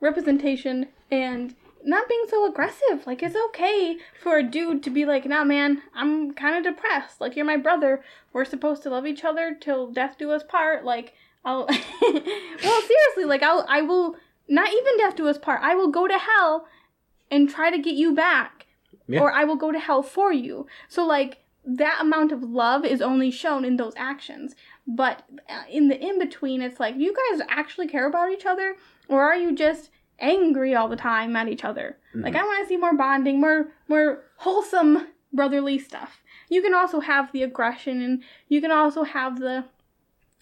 [0.00, 1.54] representation and
[1.84, 3.06] not being so aggressive.
[3.06, 7.20] Like it's okay for a dude to be like, "Nah, man, I'm kind of depressed.
[7.20, 8.04] Like you're my brother.
[8.32, 11.66] We're supposed to love each other till death do us part." Like I'll
[12.02, 14.16] Well, seriously, like I'll I will
[14.48, 15.60] not even death do us part.
[15.62, 16.66] I will go to hell
[17.30, 18.66] and try to get you back.
[19.06, 19.20] Yeah.
[19.20, 20.66] Or I will go to hell for you.
[20.88, 24.54] So like that amount of love is only shown in those actions.
[24.86, 28.76] But uh, in the in between, it's like, you guys actually care about each other?
[29.08, 31.98] Or are you just angry all the time at each other?
[32.14, 36.22] Like, I want to see more bonding, more, more wholesome brotherly stuff.
[36.48, 39.64] You can also have the aggression and you can also have the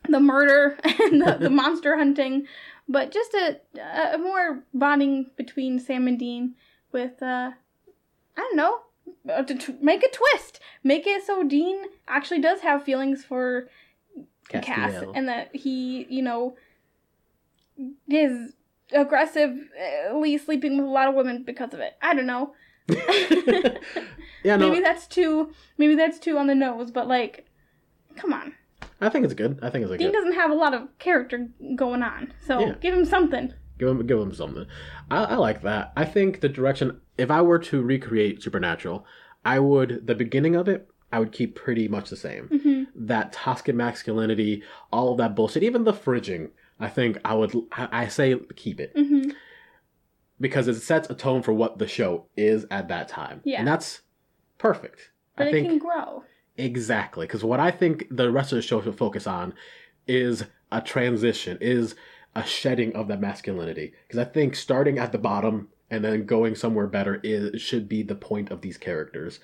[0.08, 2.46] the murder and the, the monster hunting,
[2.88, 3.58] but just a,
[4.14, 6.54] a more bonding between Sam and Dean
[6.92, 7.52] with, uh,
[8.36, 8.80] I don't know,
[9.32, 10.60] uh, to, make a twist.
[10.82, 13.68] Make it so Dean actually does have feelings for
[14.48, 15.12] Cass Castiel.
[15.14, 16.56] and that he, you know,
[18.08, 18.52] is
[18.92, 21.94] aggressively sleeping with a lot of women because of it.
[22.02, 22.54] I don't know.
[22.88, 23.76] yeah,
[24.44, 27.46] no, maybe that's too maybe that's too on the nose, but like
[28.16, 28.54] come on.
[29.00, 29.58] I think it's good.
[29.60, 30.18] I think it's a good Dean good.
[30.18, 32.32] doesn't have a lot of character going on.
[32.46, 32.74] So Yeah.
[32.80, 33.52] give him something.
[33.78, 34.66] Give him, give him something.
[35.10, 35.92] I, I like that.
[35.96, 37.00] I think the direction.
[37.18, 39.04] If I were to recreate Supernatural,
[39.44, 40.88] I would the beginning of it.
[41.12, 42.48] I would keep pretty much the same.
[42.48, 44.62] hmm That toxic masculinity,
[44.92, 46.50] all of that bullshit, even the fridging.
[46.80, 47.54] I think I would.
[47.72, 49.30] I, say keep it hmm
[50.40, 53.40] because it sets a tone for what the show is at that time.
[53.44, 53.60] Yeah.
[53.60, 54.02] and that's
[54.58, 55.10] perfect.
[55.36, 56.24] But I it think can grow.
[56.58, 59.54] Exactly, because what I think the rest of the show should focus on
[60.06, 61.94] is a transition, is
[62.36, 63.92] a shedding of that masculinity.
[64.06, 68.02] Because I think starting at the bottom and then going somewhere better is should be
[68.02, 69.40] the point of these characters.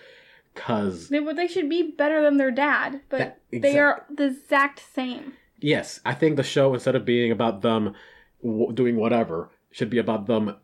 [0.55, 4.26] Because They would they should be better than their dad, but That- they are the
[4.26, 5.32] exact same.
[5.59, 7.95] yes, I think the show instead of being about them
[8.43, 10.57] w- doing whatever should be about them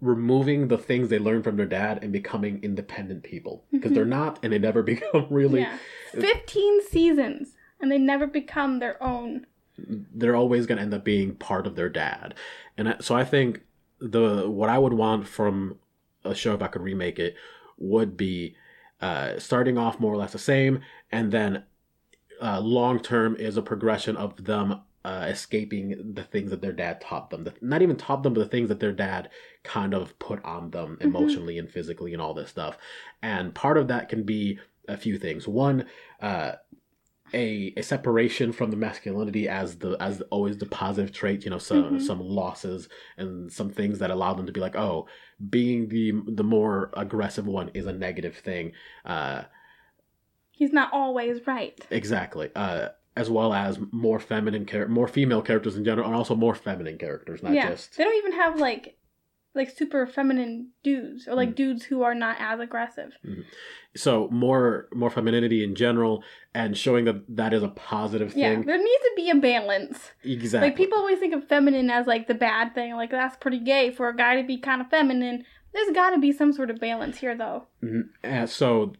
[0.00, 3.64] removing the things they learned from their dad and becoming independent people.
[3.72, 4.10] Because they're mm-hmm.
[4.10, 5.60] not, and they never become really.
[5.60, 5.78] Yeah.
[6.12, 9.46] Fifteen seasons and they never become their own.
[9.78, 12.34] They're always going to end up being part of their dad
[12.76, 13.62] and so i think
[14.00, 15.78] the what i would want from
[16.24, 17.34] a show if i could remake it
[17.78, 18.54] would be
[19.02, 20.80] uh, starting off more or less the same
[21.12, 21.62] and then
[22.40, 27.00] uh, long term is a progression of them uh, escaping the things that their dad
[27.00, 27.44] taught them.
[27.44, 29.30] The, not even taught them, but the things that their dad
[29.62, 32.76] kind of put on them emotionally and physically and all this stuff.
[33.22, 34.58] And part of that can be
[34.88, 35.46] a few things.
[35.46, 35.86] One,
[36.20, 36.54] uh,
[37.34, 41.44] a a separation from the masculinity as the as always the positive trait.
[41.44, 42.02] You know, some Mhm.
[42.02, 45.06] some losses and some things that allow them to be like, oh,
[45.50, 48.72] being the the more aggressive one is a negative thing.
[49.04, 49.42] Uh,
[50.50, 51.78] He's not always right.
[51.90, 52.50] Exactly.
[52.56, 56.54] Uh, as well as more feminine char- more female characters in general, and also more
[56.54, 57.70] feminine characters, not yeah.
[57.70, 58.96] just They don't even have like
[59.56, 61.54] like super feminine dudes or like Mm.
[61.56, 63.16] dudes who are not as aggressive.
[63.96, 66.22] So more more femininity in general,
[66.54, 68.42] and showing that that is a positive thing.
[68.42, 70.12] Yeah, there needs to be a balance.
[70.22, 70.68] Exactly.
[70.68, 73.90] Like people always think of feminine as like the bad thing, like that's pretty gay
[73.90, 75.44] for a guy to be kind of feminine.
[75.72, 77.66] There's got to be some sort of balance here, though.
[77.82, 78.08] Mhm.
[78.24, 78.92] Uh, so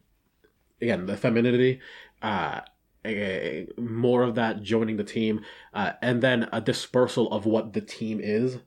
[0.80, 1.80] again, the femininity,
[2.22, 2.60] uh,
[3.78, 5.40] more of that joining the team,
[5.72, 8.58] uh, and then a dispersal of what the team is.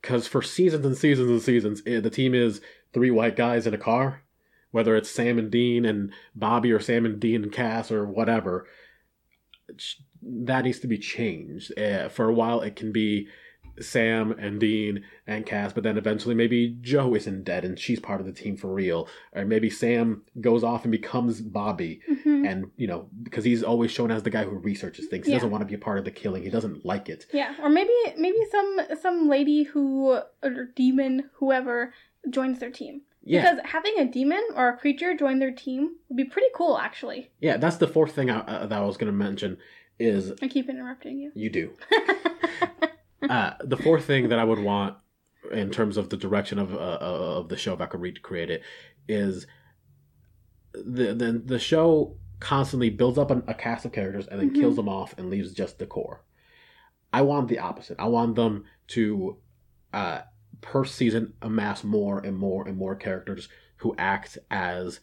[0.00, 2.60] Because for seasons and seasons and seasons, eh, the team is
[2.92, 4.22] three white guys in a car,
[4.70, 8.66] whether it's Sam and Dean and Bobby or Sam and Dean and Cass or whatever.
[10.22, 11.78] That needs to be changed.
[11.78, 13.28] Uh, for a while, it can be
[13.80, 18.20] Sam and Dean and Cass, but then eventually maybe Jo isn't dead and she's part
[18.20, 22.70] of the team for real, or maybe Sam goes off and becomes Bobby, hmm and
[22.76, 25.26] you know because he's always shown as the guy who researches things.
[25.26, 25.38] He Yeah.
[25.38, 26.42] doesn't want to be a part of the killing.
[26.42, 27.26] He doesn't like it.
[27.32, 31.92] Yeah, or maybe maybe some some lady who or demon whoever
[32.30, 33.02] joins their team.
[33.24, 36.78] Yeah, Because having a demon or a creature join their team would be pretty cool,
[36.78, 37.30] actually.
[37.40, 37.58] yeah.
[37.58, 39.58] That's the fourth thing I, uh, that I was going to mention
[39.98, 41.32] is I keep interrupting you.
[41.34, 41.72] you do.
[43.28, 44.96] uh, the fourth thing that I would want
[45.52, 48.62] in terms of the direction of uh, of the show, if I could recreate it,
[49.08, 49.46] is
[50.72, 54.60] the the, the show constantly builds up a, a cast of characters and then Mhm.
[54.60, 56.22] kills them off and leaves just the core.
[57.12, 57.96] I want the opposite.
[57.98, 59.38] I want them to,
[59.92, 60.20] uh,
[60.60, 63.48] per season, amass more and more and more characters
[63.78, 65.00] who act as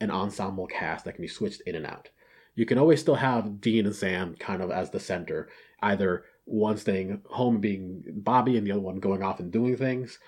[0.00, 2.10] an ensemble cast that can be switched in and out.
[2.54, 5.48] You can always still have Dean and Sam kind of as the center,
[5.80, 10.18] either one staying home being Bobby and the other one going off and doing things,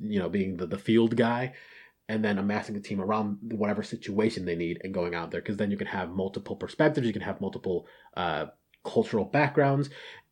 [0.00, 1.52] you know, being the, the field guy,
[2.08, 5.40] and then amassing a team around whatever situation they need and going out there.
[5.40, 8.46] Because then you can have multiple perspectives, you can have multiple uh,
[8.84, 9.90] cultural backgrounds,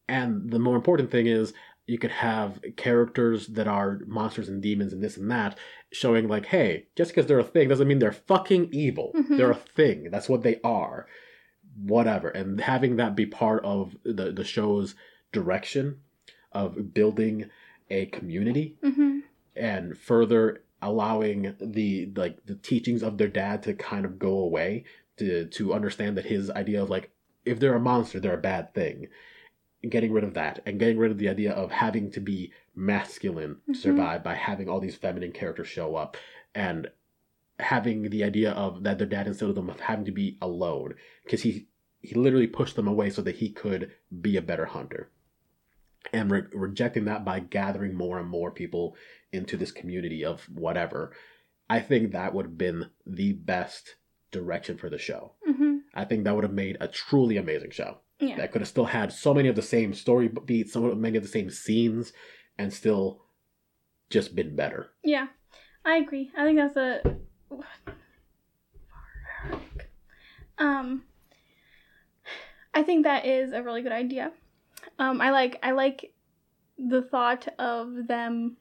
[0.09, 1.53] and the more important thing is
[1.87, 5.57] you could have characters that are monsters and demons and this and that,
[5.93, 9.13] showing like, hey, just because they're a thing doesn't mean they're fucking evil.
[9.15, 9.37] Mhm.
[9.37, 10.11] They're a thing.
[10.11, 11.07] That's what they are.
[11.81, 12.29] Whatever.
[12.29, 14.97] And having that be part of the, the show's
[15.33, 16.01] direction
[16.53, 17.51] of building
[17.91, 19.21] a community hmm
[19.55, 24.85] and further allowing the like the teachings of their dad to kind of go away
[25.17, 27.11] to to understand that his idea of like
[27.45, 29.09] if they're a monster they're a bad thing.
[29.89, 33.59] Getting rid of that and getting rid of the idea of having to be masculine
[33.67, 33.77] to Mhm.
[33.77, 36.17] survive by having all these feminine characters show up
[36.55, 36.91] and
[37.61, 40.95] having the idea of that their dad instilled in them of having to be alone
[41.25, 41.67] because he
[42.03, 45.09] he literally pushed them away so that he could be a better hunter
[46.13, 48.97] and re- rejecting that by gathering more and more people
[49.33, 51.13] into this community of whatever
[51.69, 53.97] i think that would have been the best
[54.31, 57.99] direction for the show hmm i think that would have made a truly amazing show
[58.21, 58.37] Yeah.
[58.37, 61.23] that could have still had so many of the same story beats so many of
[61.23, 62.13] the same scenes
[62.59, 63.23] and still
[64.11, 65.27] just been better Yeah.
[65.85, 66.33] I agree.
[66.37, 67.17] I think that's a
[70.59, 71.03] um
[72.75, 74.33] I think that is a really good idea.
[74.99, 76.13] Um I like I like
[76.79, 78.57] the thought of them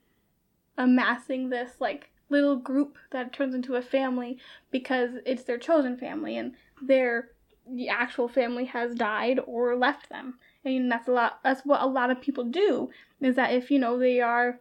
[0.78, 4.38] amassing this like little group that turns into a family
[4.72, 7.30] because it's their chosen family and their
[7.72, 10.40] the actual family has died or left them.
[10.66, 12.90] I And that's a lot that's what a lot of people do
[13.22, 14.60] is that if you know they are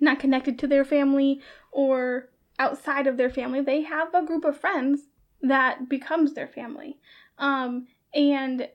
[0.00, 1.40] not connected to their family
[1.72, 5.08] or outside of their family, they have a group of friends
[5.40, 6.98] that becomes their family.
[7.38, 8.68] Um, and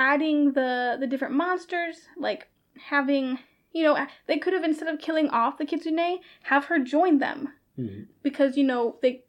[0.00, 2.48] adding the the different monsters, like
[2.88, 3.38] having
[3.72, 7.52] you know they could have instead of killing off the kitsune, have her join them
[8.22, 9.24] because you know they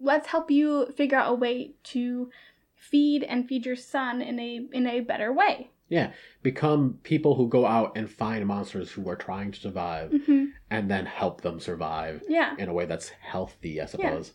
[0.00, 2.30] let's help you figure out a way to
[2.74, 5.70] feed and feed your son in a in a better way.
[5.88, 6.12] Yeah,
[6.42, 10.88] become people who go out and find monsters who are trying to survive hmm and
[10.88, 12.54] then help them survive Yeah.
[12.56, 14.32] in a way that's healthy, I suppose.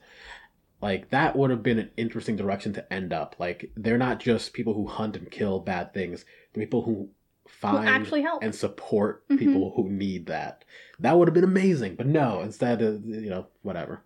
[0.81, 3.35] Like that would have been an interesting direction to end up.
[3.39, 7.09] Like they're not just people who hunt and kill bad things; they're people who
[7.47, 8.43] find actually help.
[8.43, 9.39] and support Mhm.
[9.39, 10.65] people who need that.
[10.99, 12.41] That would have been amazing, but no.
[12.41, 14.03] Instead, of, you know, whatever.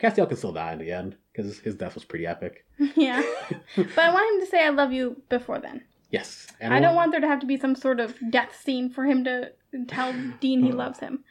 [0.00, 2.64] Castiel can still die in the end because his death was pretty epic.
[2.96, 3.22] yeah.
[3.76, 5.82] But I want him to say I love you before then.
[6.10, 9.04] yes, I don't want there to have to be some sort of death scene for
[9.04, 9.52] him to
[9.88, 11.24] tell Dean he loves him.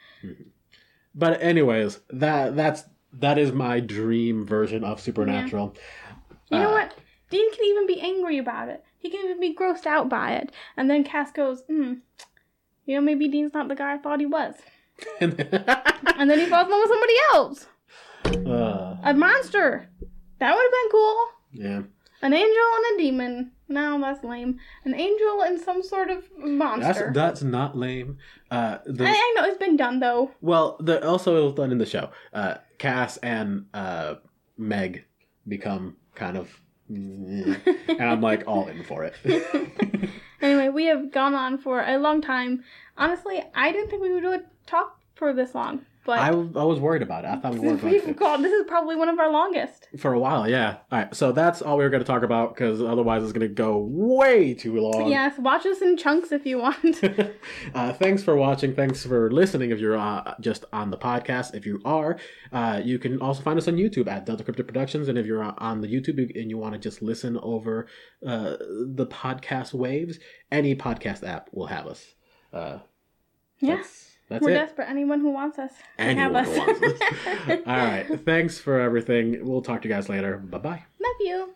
[1.16, 2.84] But anyways, that that's
[3.20, 5.76] that is my dream version of Supernatural.
[6.50, 6.98] You know Uh, what?
[7.30, 8.84] Dean can even be angry about it.
[9.00, 10.52] He can even be grossed out by it.
[10.78, 11.94] And then Cass goes, hmm,
[12.86, 14.56] you know, maybe Dean's not the guy I thought he was.
[15.20, 17.68] And then he falls in love with somebody else.
[18.48, 19.90] uh, A monster.
[20.40, 21.28] That would have been cool.
[21.52, 21.82] yeah.
[22.22, 23.52] An angel and a demon.
[23.68, 24.60] No, that's lame.
[24.86, 27.12] An angel and some sort of That's monster.
[27.14, 28.18] that's not lame.
[28.52, 30.32] Uh, the, I, I know it's been done though.
[30.42, 32.12] well, the also it was done in the show.
[32.32, 34.16] Uh, Cass and uh,
[34.58, 35.06] Meg
[35.48, 36.60] become kind of,
[36.90, 37.62] and
[38.02, 39.16] I'm like all in for it.
[40.42, 42.66] Anyway, we have gone on for a long time.
[42.98, 47.02] Honestly, I didn't think we would talk for this long, but I, I was worried
[47.02, 47.28] about it.
[47.28, 48.14] I thought we were going to.
[48.14, 48.42] gone.
[48.42, 49.88] This is probably one of our longest.
[49.98, 50.78] For a while, yeah.
[50.92, 53.48] All right, so that's all we were going to talk about because otherwise it's going
[53.48, 55.10] to go way too long.
[55.10, 57.04] Yes, watch us in chunks if you want.
[57.74, 58.76] uh, thanks for watching.
[58.76, 59.72] Thanks for listening.
[59.72, 62.18] If you're uh, just on the podcast, if you are,
[62.52, 65.08] uh, you can also find us on YouTube at Delta Crypto Productions.
[65.08, 67.88] And if you're on the YouTube and you want to just listen over
[68.26, 70.20] uh, the podcast waves,
[70.52, 72.16] any podcast app will have us.
[72.52, 72.80] Uh,
[73.60, 73.82] yeah,
[74.34, 74.56] that's, we're it.
[74.56, 74.90] desperate.
[74.90, 76.68] Anyone who wants us, can Anyone have who us.
[76.82, 77.60] wants us.
[77.68, 78.20] All right.
[78.26, 79.46] Thanks for everything.
[79.46, 80.38] We'll talk to you guys later.
[80.38, 80.84] Bye bye.
[81.00, 81.54] Love you.